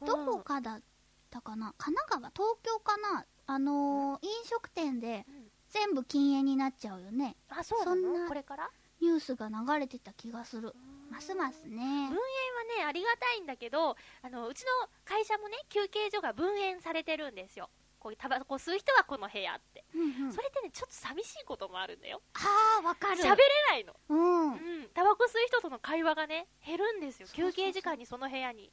[0.00, 0.82] うんどこかだっ
[1.30, 7.36] たかな神奈川、東京かなあのー飲食店でうん全部禁煙になっちゃうよね。
[7.48, 8.70] あ、そうなそんなのこれから？
[9.00, 10.74] ニュースが流れてた気がする。
[11.10, 12.08] ますますね分。
[12.08, 12.18] 煙は
[12.78, 17.70] ね、ありがたいんだけど、あの、うちの会社もね、休憩所が分煙されてるんですよ。
[18.01, 19.84] こういうタバコ吸う人はこの部屋って。
[19.94, 22.22] うんうんそれってね、ちょっと寂しいこともあるんだよ。
[22.34, 23.22] ああ、わかる。
[23.22, 23.94] 喋れないの。
[24.09, 24.53] うん。
[24.53, 24.88] うん。
[24.94, 27.28] タバコ吸う人との会話がね、減るんですよ。
[27.32, 28.72] 休憩時間にその部屋に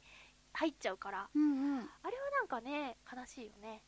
[0.54, 1.28] 入っちゃうから。
[1.34, 1.90] うんうん。
[2.02, 3.82] あれはなんかね、悲しいよね。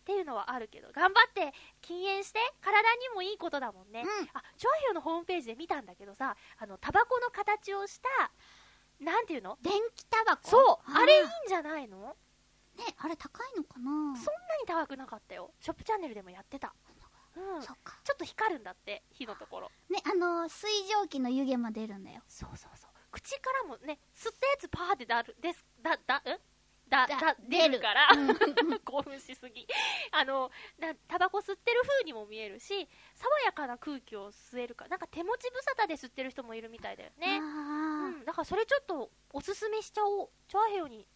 [0.00, 4.02] っていうのはあるけど、頑張って禁煙して、体にもいいことだもんね。
[4.02, 8.30] うんあ、チョアヘヨのホームページで見たんだけどさ、あの、タバコの形をした、
[9.04, 9.58] なんていうの？
[9.60, 10.48] 電気タバコ？
[10.48, 12.16] そう、ーあれいいんじゃないの？
[12.78, 13.84] ね、あれ高いのかな？
[13.84, 15.50] そんなに高くなかったよ。
[15.60, 16.72] ショップチャンネルでもやってた。
[17.36, 17.60] うん。
[17.60, 17.74] ちょ
[18.04, 19.70] そっと光るんだって、火のところ。
[19.90, 22.22] ね、あのー水蒸気の湯気も出るんだよ。
[22.28, 22.90] そうそうそう。
[23.10, 26.22] 口からもね、吸ったやつパーって出る、です、だ、だ、ん？
[26.88, 28.08] だ、だだ、出るから、
[28.84, 29.66] 興奮しすぎ。
[30.12, 37.38] あの、なタバコ吸ってる風にも見えるし、爽やかな空気を吸えるから、なんか手持ち無沙汰で吸ってる人もいるみたいだよね。
[37.40, 40.30] うあん、だからそれちょっとおすすめしちゃおう。
[40.48, 41.06] チョアヘヨに、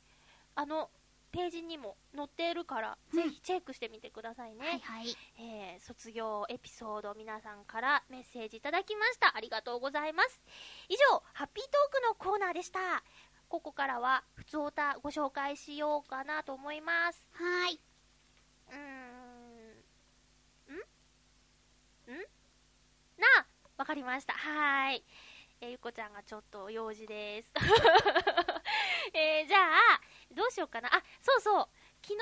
[0.57, 0.91] あの、
[1.33, 4.67] ページにも載っているから、うんぜひチェックしてみてくださいーね。
[4.67, 5.17] はいはい。
[5.39, 9.35] えー卒業エピソード皆さんからメッセージいただきました。
[9.37, 10.41] ありがとうございます。
[10.89, 13.03] 以上、ハッピートークのコーナーでした。
[13.49, 17.25] ここからは、ふつおたご紹介しようかなと思います。
[17.33, 17.81] はーい。
[18.71, 18.81] うーん。
[22.13, 22.15] ん？
[22.15, 22.19] ん？
[23.19, 24.35] なあ、わかりました。
[24.35, 25.05] はーい。
[25.61, 27.51] えーゆこちゃんがちょっと用事です。
[29.15, 30.01] えーじゃあ、
[30.35, 30.95] どうしようかな。
[30.95, 31.69] あ、そうそう。
[32.03, 32.19] 昨日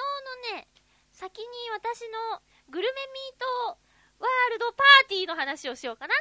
[0.53, 0.69] のね、
[1.13, 2.41] 先に私の
[2.71, 3.79] グルメミート
[4.21, 6.15] ワールドパーティーの話をしようかな。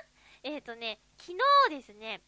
[0.44, 1.34] えっ、ー、とね、昨
[1.70, 2.22] 日ですね、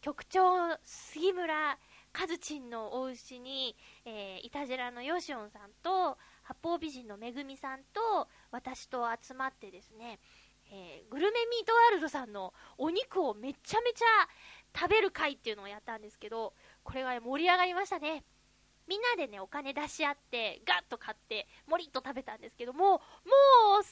[0.00, 1.78] 局長杉村
[2.18, 10.18] 和ちんのお家に、えー、いたじらのよしおんさんと、八方美人のめぐみさんと、私と集まってですね、
[10.72, 14.06] えーグルメミートワールドさんのお肉をめちゃめちゃ
[14.76, 18.24] 食べる会っていうのをやったんですけど、これが盛り上がりましたね。
[18.90, 23.84] みんなでね、お金出し合って、ガッと買って、もりっと食べたんですけども、もう、あんなに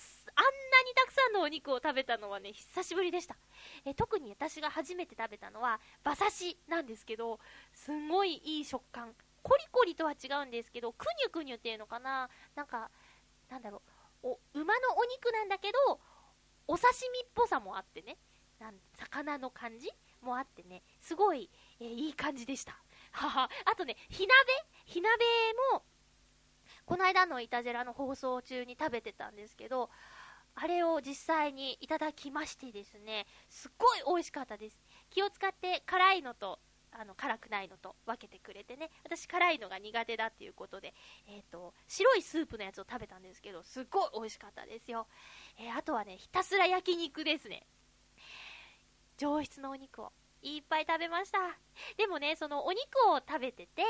[0.96, 3.36] たくさんのお肉を食べたのはね、久しぶりでした。
[3.84, 7.38] え特に私が初めて食べたのは、馬刺しなんですけど、
[7.72, 9.14] すんごいいい食感。
[9.44, 12.90] コリコリとは違うんですけど、くにゅくにゅっていうのかななんか、
[13.48, 13.80] なんだろ
[14.24, 16.00] う、お、馬のお肉なんだけど、
[16.66, 18.16] お刺身っぽさもあってね、
[18.58, 19.88] なん魚の感じ
[20.22, 22.82] もあってね、すごい、えーいい感じでした。
[23.18, 23.50] はは。
[23.64, 24.32] あとね、火鍋？
[24.86, 25.10] 火鍋
[25.72, 25.82] も、
[26.86, 29.90] この間のイタジェラの放送中に食べてたんですけど、
[30.54, 34.78] あれを実際にいただきましてですね、すっごい美味しかったです。
[35.10, 36.58] 気を使って辛いのと、
[36.90, 40.94] あの、辛くないのと分けてくれてね、私辛いのが苦手だっていうことで、
[41.28, 45.06] えっ、と、白いスープのやつを食べたんですけど、すっごい美味しかったですよ。
[45.58, 47.66] えーあとはね、ひたすら焼肉ですね。
[49.16, 50.12] 上質のお肉を
[50.42, 51.38] いっぱい食べました。
[51.96, 52.80] でもね、そのお肉
[53.10, 53.82] を食べてて、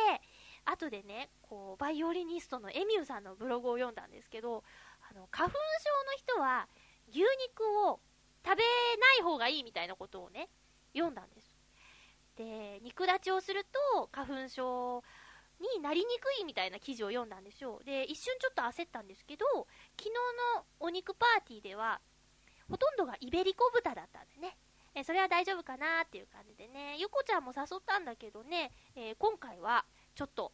[0.65, 4.65] 後でね、こう、バイオリニストのエミューさんのブログを読んだんですけど、
[5.11, 6.69] あの、花粉症の人は
[7.11, 8.01] 牛肉を
[8.45, 10.49] 食べない方がいいみたいなことをね、
[10.93, 11.59] 読んだんです。
[12.37, 15.03] で、肉立ちをすると花粉症
[15.77, 17.81] になりにくいみたいな記事を読んだんですよ。
[17.85, 19.45] で、一瞬ちょっと焦ったんですけど、
[19.99, 20.11] 昨日
[20.57, 22.01] のお肉パーティーでは、
[22.69, 24.57] ほとんどがイベリコ豚だったんでね。
[24.99, 29.85] えそれは大丈夫かなっていう感じでね、ゆこちゃんも誘ったんだけどね、えー今回は
[30.15, 30.53] ちょっと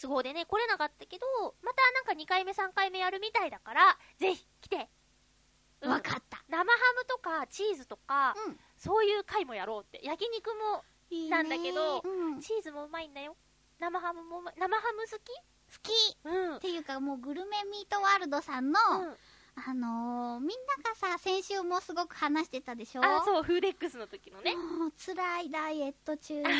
[0.00, 1.26] 都合でね、来れなかったけど、
[1.62, 4.76] またなんか2回目3回目やるみたいだから、ぜひ来て。
[4.76, 6.42] うんわかった。
[6.48, 8.58] 生ハムとかチーズとか、うん。
[8.78, 10.00] そういう回もやろうって。
[10.02, 10.82] 焼肉も
[11.28, 12.40] なんだけどうん。
[12.40, 13.36] チーズもうまいんだよ。
[13.78, 15.32] 生ハムも生ハム好き？
[15.74, 16.56] 好きうん。
[16.56, 19.16] っていうかもうグルメミートワールドさんの、うん
[19.58, 23.02] あのー、みんながさ、先週もすごく話してたでしょ？
[23.04, 24.54] あ、そう、フーデックスの時のね。
[24.54, 26.42] もう辛いダイエット中に。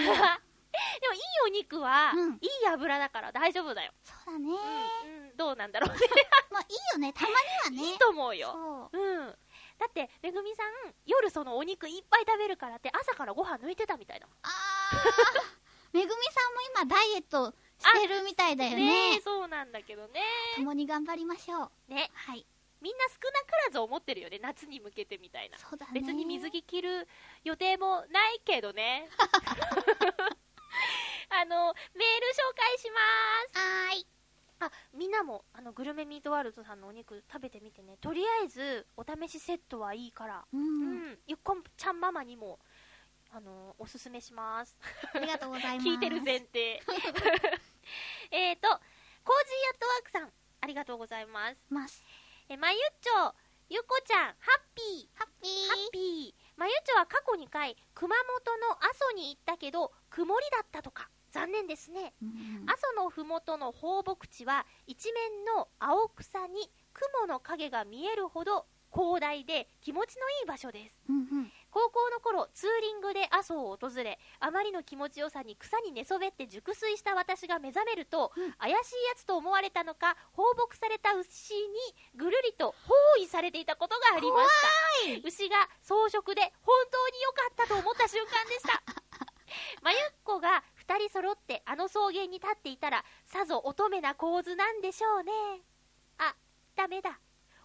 [1.00, 3.92] でもいいお肉は、うんいい油だから大丈夫だよ。
[4.04, 4.50] そうだね。
[4.50, 5.96] うん、うん、どうなんだろうね。
[6.50, 7.28] まあいいよね、たま
[7.72, 7.92] にはね。
[7.92, 8.52] いいと思うよ。
[8.52, 8.98] そう。
[8.98, 9.38] うん。
[9.78, 14.36] だって、めぐみさん、夜そのお肉いっぱい食べるからって朝からご飯抜いてたみたいだもん。
[14.42, 15.42] あー、
[15.92, 19.16] めぐみさんも今ダイエットしてるみたいだよね。
[19.16, 20.22] えそうなんだけどね。
[20.56, 21.92] 共に頑張りましょう。
[21.94, 22.10] ね。
[22.14, 22.46] はい。
[22.86, 24.38] みんな少なからず思ってるよね。
[24.40, 25.58] 夏に向けてみたいな。
[25.58, 25.92] そうだね。
[25.92, 27.08] 別に水着着る
[27.42, 29.08] 予定もないけどね。
[31.28, 33.00] あの、メール紹介しま
[33.52, 33.58] す。
[33.58, 34.06] はーい。
[34.60, 37.96] あ、みんなも、あの、グルメミートワールドさんのお肉食べてみてね。
[38.00, 40.46] とりあえず、お試しセットはいいから。
[40.52, 40.56] う。
[40.56, 41.18] うんん。
[41.26, 42.60] ゆっこんちゃんママにも、
[43.32, 44.78] あの、おすすめします。
[45.12, 45.88] ありがとうございます。
[45.88, 46.80] 聞いてる前提。
[48.30, 51.56] えーと、コージーアットワークさん、ありがとうございます。
[51.68, 52.04] ます。
[52.48, 53.34] え、まゆっちょ、
[53.68, 55.18] ゆこちゃん、ハッピー。
[55.18, 55.68] ハッピー。
[55.68, 56.34] ハッピー。
[56.56, 61.10] まゆっちょは過去2回、熊本の阿蘇に行ったけど、曇りだったとか。
[61.32, 62.14] 残念ですね。
[62.22, 70.94] うん阿蘇のふもとの放牧地は、一面の青草に雲の影が見えるほど広大で気持ちのいい場所です。
[71.08, 71.52] うんうん。
[71.76, 81.60] 高校の頃、ツーリングで阿蘇を訪れ、あまりの気持ちよさに草に寝そべって熟睡した私が目覚めると、うん怪しいやつと思われたのか、放牧された牛に
[82.14, 85.28] ぐるりと包囲されていたことがありました。
[85.28, 88.82] 牛が草食で本当に良かったと思った瞬間でした。
[89.84, 95.32] まゆっこが二人揃ってあの草原に立っていたら、さぞ乙女な構図なんでしょうね。
[96.16, 96.34] あ、
[96.74, 97.20] ダメだ。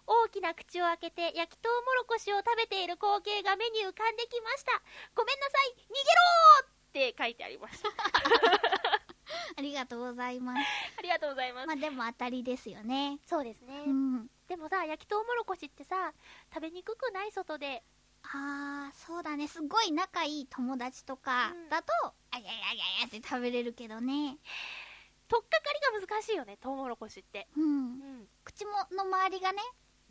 [0.06, 4.72] 大きな口を開けて焼きとうもろこしを食べている光景が目に浮かんできました。
[5.14, 7.88] ごめんなさい、逃げろーって書いてありました。
[9.56, 10.58] ありがとうございます。
[10.98, 11.66] ありがとうございます。
[11.66, 13.18] まあでも当たりですよね。
[13.26, 13.84] そうですね。
[13.86, 14.30] うん。
[14.48, 16.12] でもさ、焼きとうもろこしってさ、
[16.52, 17.82] 食べにくくない外で。
[18.24, 19.48] あー、そうだね。
[19.48, 21.92] すごい仲いい友達とかうんだと、
[22.30, 24.38] あややややって食べれるけどね。
[25.28, 27.48] 取っかかりが難しいよね、とうもろこしって。
[27.56, 27.68] うんう。
[28.22, 28.28] ん。
[28.44, 29.62] 口もの周りがね、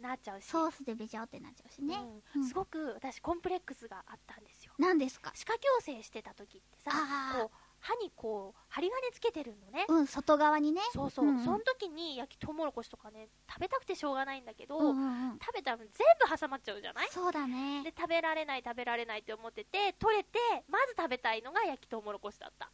[0.02, 0.45] なっちゃうし。
[0.45, 1.95] ソースでべちゃおってなっちゃうしね。
[2.36, 4.74] うんうんすごく私コンプレックスがあったんですよ。
[4.78, 5.32] 何ですか？
[5.36, 6.91] 歯科矯正してた時ってさ、
[7.39, 7.49] こう、
[7.80, 9.86] 歯にこう、針金つけてるのね。
[9.88, 10.82] うん、外側にね。
[10.93, 11.26] そうそう。
[11.26, 15.39] うんうんその時に焼きとうもろこしとかね、食べたくてしょうがないんだけど、うんうんうん。
[15.39, 17.10] 食べたら全部挟まっちゃうじゃない？
[17.12, 17.84] そうだね。
[17.84, 22.70] で、食べられない食べられないって思ってて、取れて、まず食べたいのが焼きとうもろこしだった。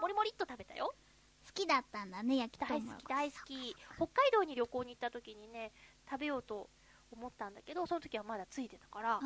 [0.00, 0.94] もりもりっと食べたよ。
[1.46, 3.76] 好きだったんだね、焼きと大好きうもろこし大好き。
[3.96, 5.72] 北海道に旅行に行った時にね、
[6.10, 6.68] 食べようと
[7.12, 9.20] 思ったんだけど、その時はまだついてたから、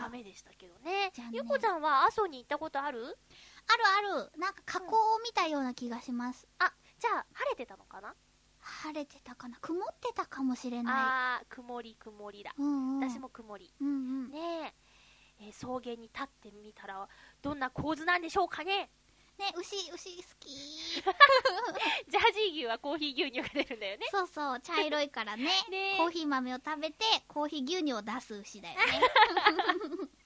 [0.00, 3.04] ダメでしたけどねゆこちゃんは阿蘇に行ったことある？
[3.04, 3.16] ある
[4.14, 4.40] ある。
[4.40, 6.46] なんか加工を見たような気がします。
[6.58, 8.14] あ、じゃあ、晴れてたのかな？
[8.60, 12.50] 晴れてたかな曇ってたかもしれなあー、曇り曇りだ。
[12.50, 12.54] い。
[12.58, 13.08] うんうん。
[13.10, 13.72] 私も曇り。
[13.80, 13.90] うんう
[14.28, 14.30] ん。
[14.30, 14.74] ね
[15.40, 17.08] え、えー草原に立ってみたら、
[17.40, 18.90] どんな構図なんでしょうかね？
[19.38, 20.48] ね、牛、牛好き。
[20.98, 24.06] ジャージー牛はコーヒー牛乳が出るんだよね。
[24.10, 25.44] そうそう、茶色いからね。
[25.70, 28.84] ねえコーヒー豆を食べて、コーヒー牛乳を出す牛だよね。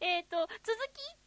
[0.00, 0.78] えっと、続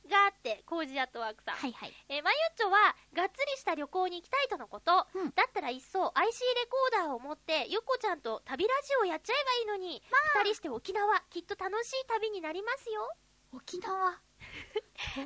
[0.05, 1.55] きがあって、コージアットワークさん。
[1.55, 1.93] はいはい。
[2.07, 5.07] えーマユッチョは、がっつりした旅行に行きたいとのこと。
[5.13, 10.01] うんだったらいっそ IC レコーダーを持って、ゆっこちゃんと旅ラジオやっちゃえばいいのに、
[10.35, 13.11] 二人して沖縄、きっと楽しい旅になりますよ。
[13.51, 14.09] 沖縄。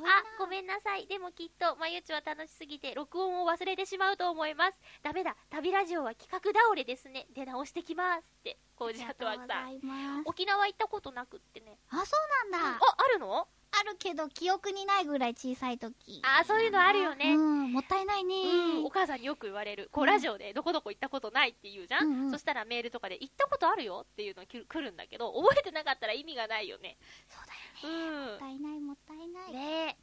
[0.06, 1.06] あ、ごめんなさい。
[1.06, 4.78] でもきっと、まゆっちは楽しすぎて、録音を忘れてしまうと思います。
[5.02, 7.26] ダメだ、旅ラジオは企画倒れですね。
[7.30, 8.20] 出直してきます。
[8.20, 10.22] って、コージアットワークさん。
[10.24, 11.78] 沖縄行ったことなくってね。
[11.90, 12.16] あ、そ
[12.48, 13.48] うなんあだ。、あるの？
[13.76, 16.22] あるけど、記憶にないぐらい小さい時。
[16.22, 18.36] あそういうのあるよねうん、もったいないね。
[18.36, 19.88] うん、お母さんによく言われる。
[19.90, 26.96] こう、ラジオでどこどこ行ったことないって言うじゃん、うんうんそしたらメールとかで行ったことあるよっていうの来るんだけど、覚えてなかったら意味がないよね。
[27.28, 27.63] そうだよね。
[27.82, 27.92] もう
[28.32, 28.36] ん。
[28.36, 29.52] ったいない、もったいない。
[29.52, 29.96] ねえ。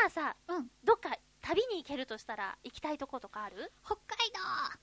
[0.00, 0.70] 今さ、うん。
[0.84, 3.72] どっか旅に行けるとしたら行きたいとことかある？
[3.84, 4.32] 北海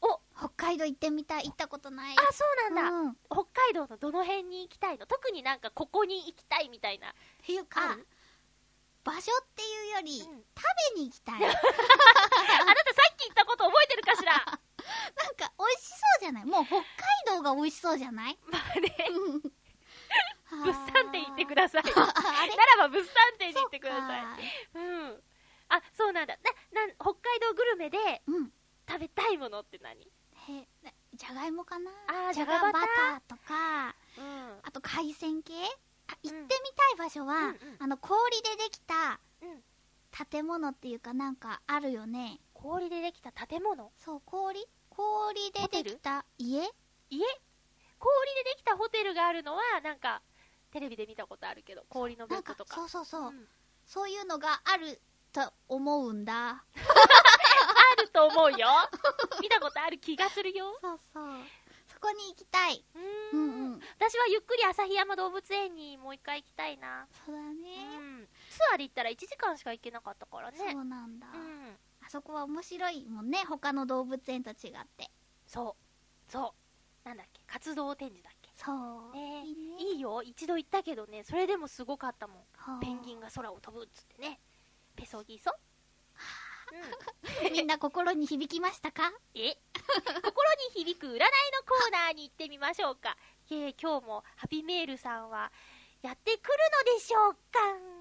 [0.02, 1.46] お道北海道行ってみたい。
[1.46, 2.16] 行ったことない。
[2.18, 2.89] あ、そうなんだ。
[2.89, 3.12] うん。
[3.12, 5.06] っ北海道のどの辺に行きたいの？
[5.06, 7.14] 特になんかここに行きたいみたいな。
[7.46, 7.98] ていうか
[9.04, 11.36] 場所っていうより、うん食べに行きたい。
[11.44, 14.34] あなたさっき言ったこと覚えてるかしら？
[14.46, 16.46] なんか、美味しそうじゃない？
[16.46, 16.86] もう北海
[17.38, 18.38] 道が美味しそうじゃない？
[18.48, 19.41] まあね、物
[20.62, 21.84] 物産展行ってください。
[21.84, 21.95] あな
[22.78, 24.38] らば物産展に行ってくださ
[24.74, 24.84] そう。
[24.84, 25.24] うん。
[25.70, 26.38] あ、そうなんだ。
[26.72, 27.97] な、なん、北海道グルメで
[28.28, 28.51] うん。
[28.88, 30.01] 食べたいものって何？
[30.01, 31.89] へなじゃがいもかな？
[32.08, 34.60] あーじゃがバターとか、うん。
[34.62, 35.54] あと海鮮系？
[36.08, 39.64] あ、行ってみんたい場所は、うんうんあの、氷でできたうん。
[40.30, 42.39] 建物っていうかなんかあるよね。
[42.54, 43.91] 氷でできた建物？
[43.97, 44.68] そう、氷？
[44.89, 46.60] 氷でできた家？
[47.10, 47.20] 家？
[47.97, 50.22] 氷でできたホテルがあるのは、なんか、
[50.74, 52.76] テレビで見たことあるけど、氷のベなんかッドとか。
[52.76, 53.47] そうそうそう、ん
[53.86, 54.99] そういうのがある
[55.32, 56.49] と思うんだ。
[56.49, 58.67] あると思うよ。
[59.41, 60.78] 見たことある気がするよ。
[60.82, 61.43] そうそう。
[61.88, 62.84] そこに行きたい。
[62.95, 63.74] ううん。
[63.74, 63.82] うん。
[63.99, 67.07] 私はゆっくり旭山動物園にもう一回行きたいな。
[67.26, 67.97] そうだうね。
[67.97, 68.28] ん。
[68.49, 70.57] ツアーで行ったら1時間しか行けなかったからね。
[70.57, 71.78] そうなんだ、うん。
[72.05, 73.43] あそこは面白いもんね。
[73.45, 75.11] 他の動物園と違って。
[75.45, 75.76] そ
[76.28, 76.32] う。
[76.32, 76.53] そ
[77.05, 77.07] う。
[77.07, 77.41] なんだっけ？
[77.47, 78.32] 活動展示だ
[78.66, 79.16] そう。
[79.16, 79.43] ね
[79.80, 80.22] いいよ。
[80.24, 82.38] 一度行ったけどね、それでもすごかったもん。
[82.55, 84.39] はあペンギンが空を飛ぶっつってね。
[84.95, 85.51] ペソギソ
[87.43, 87.53] うん。
[87.53, 89.11] みんな心に響きましたか？
[89.36, 89.55] え？
[90.24, 90.32] 心
[90.76, 93.18] に響く占いのコーナーに行ってみましょうか。
[93.51, 95.51] えー今日もハピメールさんは
[96.01, 96.57] やってくる
[96.88, 97.93] のでしょうか？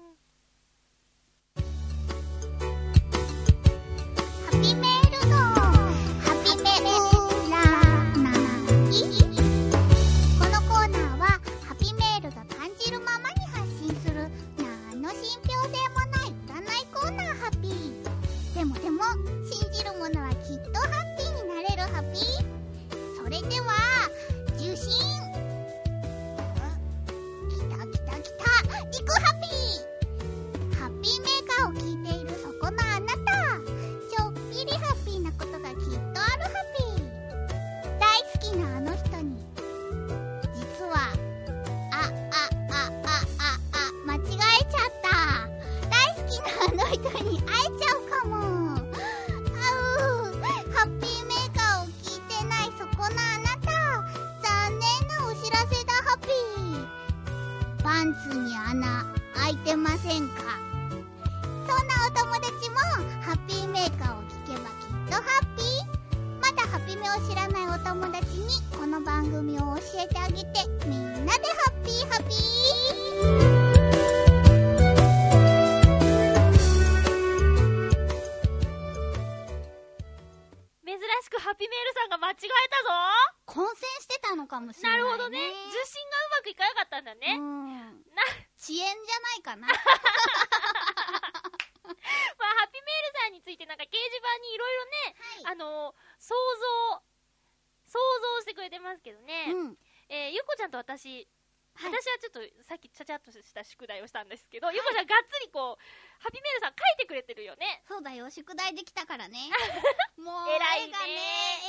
[104.03, 105.83] をしたんですけど、ゆこちゃんがっつりこう、
[106.23, 107.83] ハピメールさん書いてくれてるよね。
[107.87, 109.49] そうだよ宿題できたからね
[110.17, 111.19] もう絵がね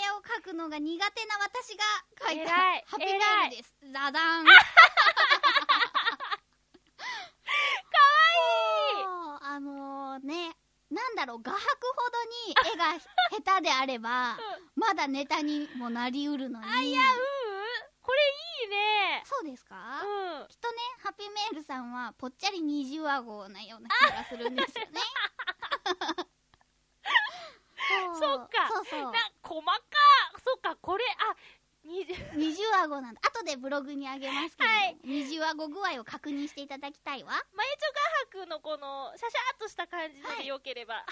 [0.06, 1.84] 絵を描くのが苦手な私が
[2.28, 2.52] 描いた
[2.86, 4.58] ハピメールですラダンかわ
[9.02, 10.56] そうあのね、
[10.90, 12.98] なんだろう、画伯ほどに絵が
[13.30, 14.38] 下手であれば、
[14.76, 16.66] まだネタにもなりうるのに。
[16.66, 16.72] いい。
[16.72, 17.33] あ、いや、うい。
[19.40, 20.48] そうですか、うん。
[20.48, 25.00] きっとね、ハピメールさんはぽっちゃり二重顎なような気がするんですよね。
[28.14, 29.12] う そっかそうそう。
[29.12, 29.74] な、細か。
[30.44, 31.34] そっか、これ、あ、
[31.84, 33.20] にじ二重顎なんだ。
[33.24, 37.32] 後でブログにあげますけれども、はい二重顎具合を確認していただきたいわ。
[37.32, 40.94] はマユチョ画伯のこの、シャシャーっとした感じのでよければ。
[40.94, 41.04] はい。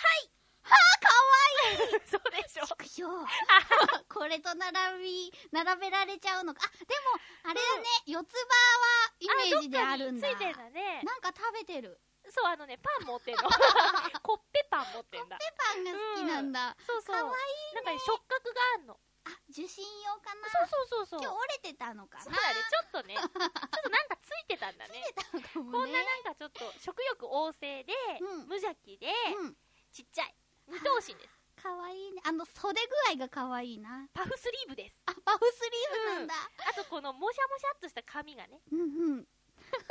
[0.65, 2.67] あ、かわいいそうでしょ。
[2.67, 3.03] 畜生
[4.09, 6.61] これと並び、並べられちゃうのか。
[6.65, 8.47] あ、でも、あれだね、四つ葉
[8.79, 10.29] はイメージであるんだ。
[10.29, 11.03] ついてんだね。
[11.05, 12.01] なんか食べてる。
[12.31, 13.43] そう、あのね、パン持ってんの。
[14.23, 15.37] コッペパン持ってんだ。
[15.39, 16.77] ペパンが好きなんだ。
[16.87, 17.17] そうそう。
[17.17, 17.37] かわ
[17.75, 19.01] なんかね、触覚があんの。
[19.25, 21.21] あ、受信用かなそうそうそうそう。
[21.23, 24.99] 今日折れてたのかなそうだね、ちょっとね、 ちょっとなんかついてたんだね。
[24.99, 26.05] 折れてたのかこんなもね。
[26.05, 29.57] なんかちょっと食欲旺盛で、うん無邪気で、うん。
[29.93, 30.35] ちっちゃい。
[30.73, 31.43] 二頭身です。
[31.63, 32.23] かわいいね。
[32.25, 34.09] あの、袖具合がかわいいな。
[34.15, 34.97] パフスリーブです。
[35.05, 36.35] あ、パフスリーブなんだ。
[36.35, 39.17] あとこのもしゃもしゃっとした髪がね、うんうん。
[39.19, 39.25] も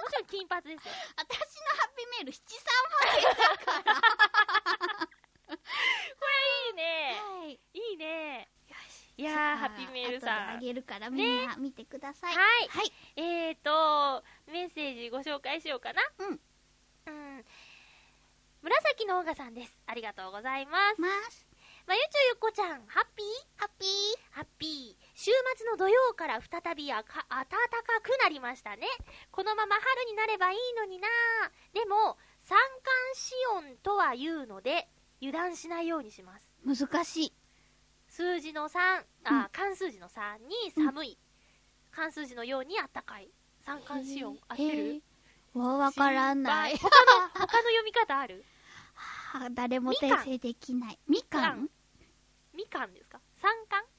[0.10, 0.94] ちろん金髪ですよ。
[1.16, 4.02] 私のハッピーメール七三も出たから。
[5.52, 7.22] いいね。
[7.22, 7.60] はい。
[7.74, 8.50] いいね。
[8.68, 9.14] よし。
[9.18, 10.50] いやー、ハッピーメールさん。
[10.56, 12.36] あげるからみんな見てください。
[12.36, 12.68] はい。
[12.70, 12.92] はい。
[13.16, 16.02] えーと、メッセージご紹介しようかな。
[16.18, 16.42] うん。
[17.08, 17.46] うん。
[18.62, 19.76] 紫のオーガさんです。
[19.88, 21.02] ありがとうございます。
[21.02, 21.48] ます。
[21.88, 23.26] まゆちょゆっこちゃん、ハッピー？
[23.58, 23.90] ハッピー。
[24.30, 25.06] ハッピー。
[25.16, 27.48] 週末の土曜から再びあか暖か
[28.04, 28.86] くなりましたね。
[29.32, 31.08] このまま春になればいいのにな
[31.74, 32.68] でも、三寒
[33.16, 34.88] 四温とは言うので、
[35.22, 36.48] 油断しないようにします。
[36.64, 37.34] 難しい。
[38.08, 41.18] 数字の3、あ、漢数字の3に寒い。
[41.90, 43.32] 漢数字の4に暖かい。
[43.66, 45.02] 三寒四温、合ってる？
[45.56, 46.78] へーわ、わからない。
[46.78, 48.44] 他の、他の読み方ある？
[48.94, 51.00] は あ誰も訂正できない。
[51.08, 51.70] みかん？
[52.54, 53.20] みかんですか？
[53.42, 53.90] 三冠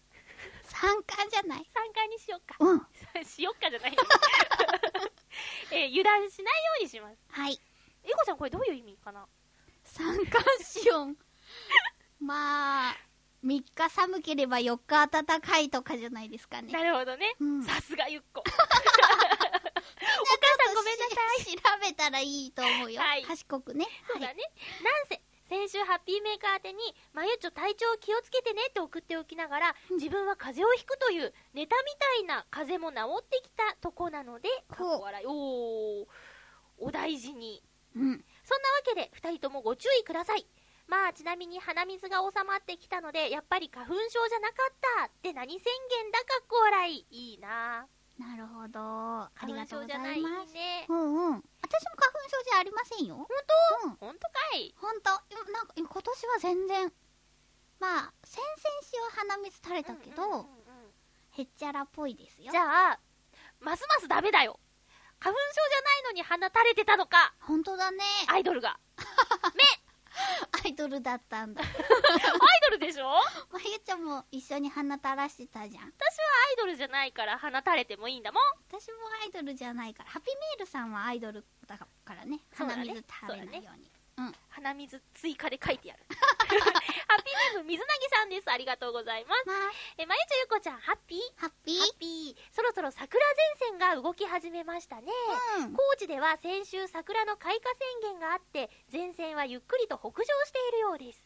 [0.65, 2.57] 三冠じゃない三冠にしよっか。
[2.61, 2.87] うん。
[3.25, 4.03] しよっかじゃないよ。
[5.71, 7.17] えー油断しないようにします。
[7.31, 7.61] はい。
[8.05, 9.27] えこちゃんこれどういう意味かな？
[9.85, 11.17] 三冠シオン。
[12.21, 12.97] まあ、
[13.45, 16.73] 3日寒ければ4日暖かいとかじゃないですかね。
[16.73, 17.35] なるほどね。
[17.41, 18.43] うんさすがゆっこ。
[20.83, 21.55] ごめんなさい。
[21.55, 21.57] い。
[21.57, 23.01] 調べたらいいと思うよ。
[23.01, 23.85] はい賢くね。
[23.85, 23.95] はい。
[24.13, 24.43] そうだね。
[24.83, 26.81] なんせ、先週ハッピーメーカー宛てに、
[27.13, 35.27] まゆちょ体調気をつけてねって送っておきながら、うん自分は風邪をひくという、ネタみたいな風邪も治ってきたとこなので、かっこ笑い。
[35.29, 36.07] おー、
[36.79, 37.63] お大事に。
[37.95, 38.03] うん。
[38.03, 38.25] そんなわ
[38.85, 40.47] けで、二人ともご注意ください。
[40.89, 45.65] まあ、ちなみに鼻水が収まってきたので、やっぱり花粉症じゃなかったって何宣
[46.03, 47.07] 言だかっこ笑い。
[47.11, 47.87] いいな
[48.23, 48.81] なるほど。
[48.81, 50.53] ありがとうご症じゃないます。
[50.55, 50.87] ね。
[50.89, 51.45] うんうん。
[51.63, 53.17] 私も花粉症じゃありませんよ。
[53.17, 53.27] 本
[53.89, 53.97] うん。
[53.99, 54.75] 当ほんとかい？
[54.79, 55.11] ほんと。
[55.11, 56.93] なんか、今年は全然。
[57.81, 58.47] まあ、先々
[58.83, 60.93] 週は鼻水垂れたけど、うんうんうんうん
[61.35, 62.53] へっちゃらっぽいですよ。
[62.53, 63.01] じゃあ、
[63.61, 64.61] ますますダメだよ。
[65.19, 68.05] 花粉症じゃないのに鼻垂れてたのか、ほんとだね。
[68.29, 68.79] アイドルが。
[70.65, 71.63] アイドルだったんだ。
[71.63, 71.69] アイ
[72.69, 73.05] ドルでしょ？
[73.51, 75.85] まゆちゃんも一緒に鼻垂らしてたじゃん。
[75.85, 75.91] 私は
[76.51, 78.43] アイドルじゃないから鼻垂れてもいいんだもん。
[78.69, 80.11] 私もアイドルじゃないから。
[80.11, 82.41] ハピメールさんはアイドルだからね。
[82.55, 83.05] 鼻水垂
[83.41, 83.91] れないように。
[84.27, 84.35] うん。
[84.51, 86.05] 鼻水追加で書いてやる。
[87.09, 88.51] ハッピーネーム水なぎさんです。
[88.51, 89.47] ありがとうございます。
[89.47, 89.57] まあ、
[89.99, 91.41] え、まゆちょゆこちゃん、ハッピー？
[91.41, 92.55] ハッピーハッピー。
[92.55, 93.25] そろそろ桜
[93.61, 95.13] 前線が動き始めましたね。
[95.59, 95.73] うん。
[95.75, 101.23] 高知では先週桜の開花宣言があって、前線はゆっくりと北上しているようです。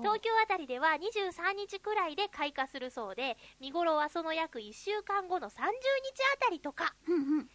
[0.00, 5.62] 東京あたりでは23日くらいで開花するそうで、見頃はその約1週間後の30日
[6.34, 6.94] あたりとか。
[7.06, 7.50] うんうん。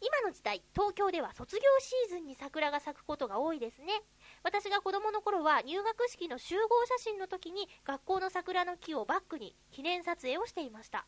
[0.00, 4.02] 今の時代、東京では卒業シーズンに桜が咲くことが多いですね。
[4.46, 11.04] 私が子供の頃は入学式の集合写真の時に学校の桜の木をバックに記念撮影をしていました。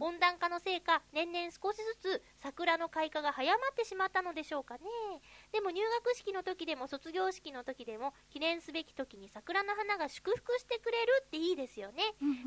[0.00, 4.80] 温暖化のせいか年々少しずつ桜の開花が早まってしまったのでしょうかね。
[5.52, 12.02] でも入学式の時でも卒業式の時でも記念すべき時に桜の花が祝福してくれるっていいですよね、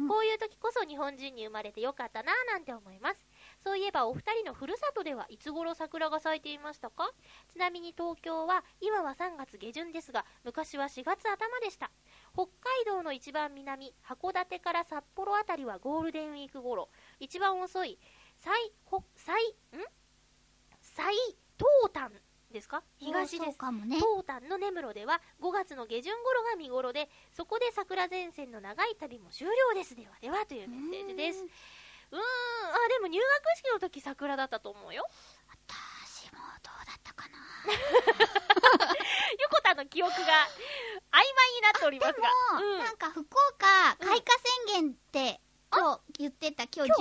[0.09, 3.25] こういう時こそ日本人に生まれてよかったなぁなんて思います
[3.63, 7.09] そういえばお二人のふるさとではいつ頃桜が咲いていましたか？
[7.51, 11.89] ちなみに東京は今は3月下旬ですが昔は4月頭でした。
[12.33, 16.89] 北海道の一番南函館から札幌あたりはゴールデンウィーク頃。
[17.19, 17.97] 一番遅い
[18.39, 19.53] 最北最ん？
[20.81, 21.15] 最
[21.57, 22.11] 東端
[22.51, 22.83] ですか？
[22.99, 23.55] 東そです。
[23.55, 23.95] うかもね。
[23.95, 29.95] 東端の根室では5月の下旬頃が見頃でそこで桜前線の長い旅も終了です。
[29.95, 31.45] ではではというメッセージです
[32.13, 32.21] うーん。
[32.21, 35.05] あでも入学式の時桜だったと思うよ。
[35.49, 37.37] 私もどうだったかな。
[39.41, 42.21] 横田の記憶が曖昧になっておりますが。
[42.59, 42.79] でも、うん。
[42.79, 44.21] なんか福岡開花
[44.67, 45.41] 宣言って、
[45.71, 46.91] 今日言ってた今日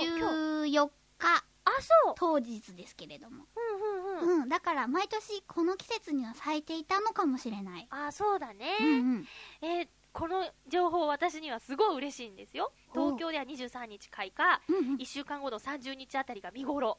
[0.71, 1.71] 14日あ
[2.05, 2.15] そう。
[2.17, 3.45] 当日ですけれども。
[3.55, 4.43] うんうんうん。
[4.43, 7.87] うん、だから毎年この季節には咲いていたのかもしれない。
[7.91, 9.29] あそうだね、うんうん。
[9.63, 12.73] えーこの情報私にはすごい嬉しいんですよ。
[12.93, 14.61] 東京では23日開花。
[14.69, 14.97] うんうん。
[14.97, 16.99] 1週間後の30日あたりが見頃。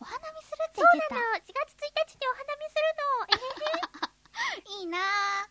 [0.00, 1.14] お花見するってそう言ってた。
[1.14, 1.36] なの。
[1.36, 1.54] 4月1
[2.06, 4.70] 日にお花見するの。
[4.78, 5.00] えいいなぁ。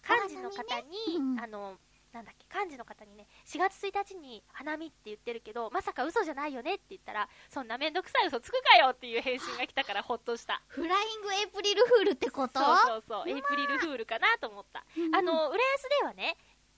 [0.05, 0.97] 漢字の方に、ね。
[1.17, 1.39] うん。
[1.39, 1.77] あの
[2.13, 10.61] なんだっけ漢字の方にね4月1日に花見って言ってるけどまさか嘘じゃないよねって言ったらそんなめんどくさい嘘つくかよっていう返信が来たからほっとした。
[10.67, 12.59] フライングエイプリルフールってこと？
[12.59, 13.29] そうそうそう。
[13.29, 14.85] エイプリルフールかなと思った。
[14.95, 15.15] うんうん。
[15.15, 16.37] あの浦安ではね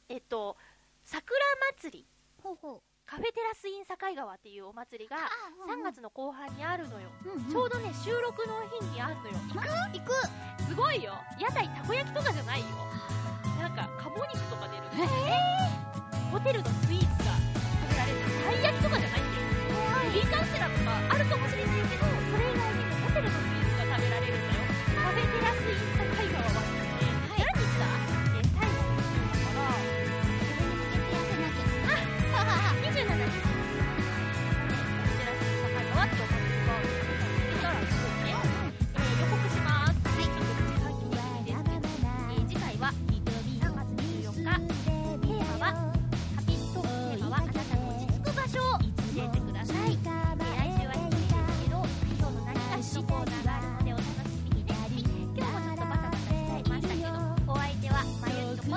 [0.09, 0.55] えっと
[1.03, 1.37] 桜
[1.81, 2.05] 祭り。
[2.43, 5.29] ほうほカフェテラスイン境川っていうお祭りがあ
[5.65, 7.29] うんうん3月の後半にあるのよ、う。
[7.29, 7.51] うんうん。
[7.51, 9.37] ちょうどね収録の日にあるのよ。
[9.53, 9.69] 行く。
[9.93, 10.13] 行く
[10.65, 11.13] すごいよ。
[11.39, 12.65] 屋台たこ焼きとかじゃないよ。
[13.61, 14.83] なんか鴨肉とか出る。
[16.31, 18.17] ホテルのスイーツが食べられる。
[18.25, 19.45] たい焼きとかじゃないんだよ。
[20.05, 24.65] ベビーカステラとかあるかもしれないけどそれ以外にもホテルのスイーツが食べられるんだよ。
[24.97, 26.64] カフェテラスインスタ海川は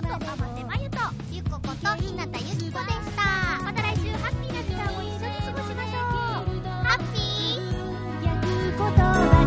[0.00, 0.18] また。
[3.82, 5.98] 来週ハッピーな時間を一緒に過ごしましょ
[9.34, 9.37] う